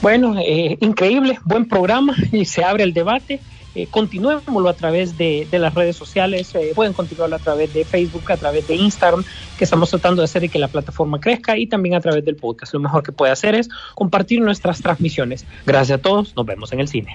[0.03, 3.41] Bueno, eh, increíble, buen programa y se abre el debate.
[3.75, 8.31] Eh, continuémoslo a través de, las redes sociales, eh, pueden continuarlo a través de Facebook,
[8.33, 9.25] a través de Instagram,
[9.57, 12.37] que estamos tratando de hacer y que la plataforma crezca y también a través del
[12.37, 12.75] podcast.
[12.75, 15.45] Lo mejor que puede hacer es compartir nuestras transmisiones.
[15.67, 17.15] Gracias a todos, nos vemos en el cine.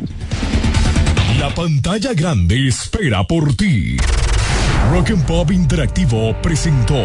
[1.39, 3.97] La pantalla grande espera por ti.
[4.91, 6.95] Rock and Pop Interactivo presentó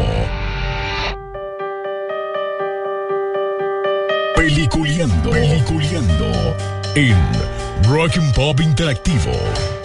[4.36, 6.56] Peliculeando, Peliculeando
[6.94, 9.79] en Rock and Pop Interactivo.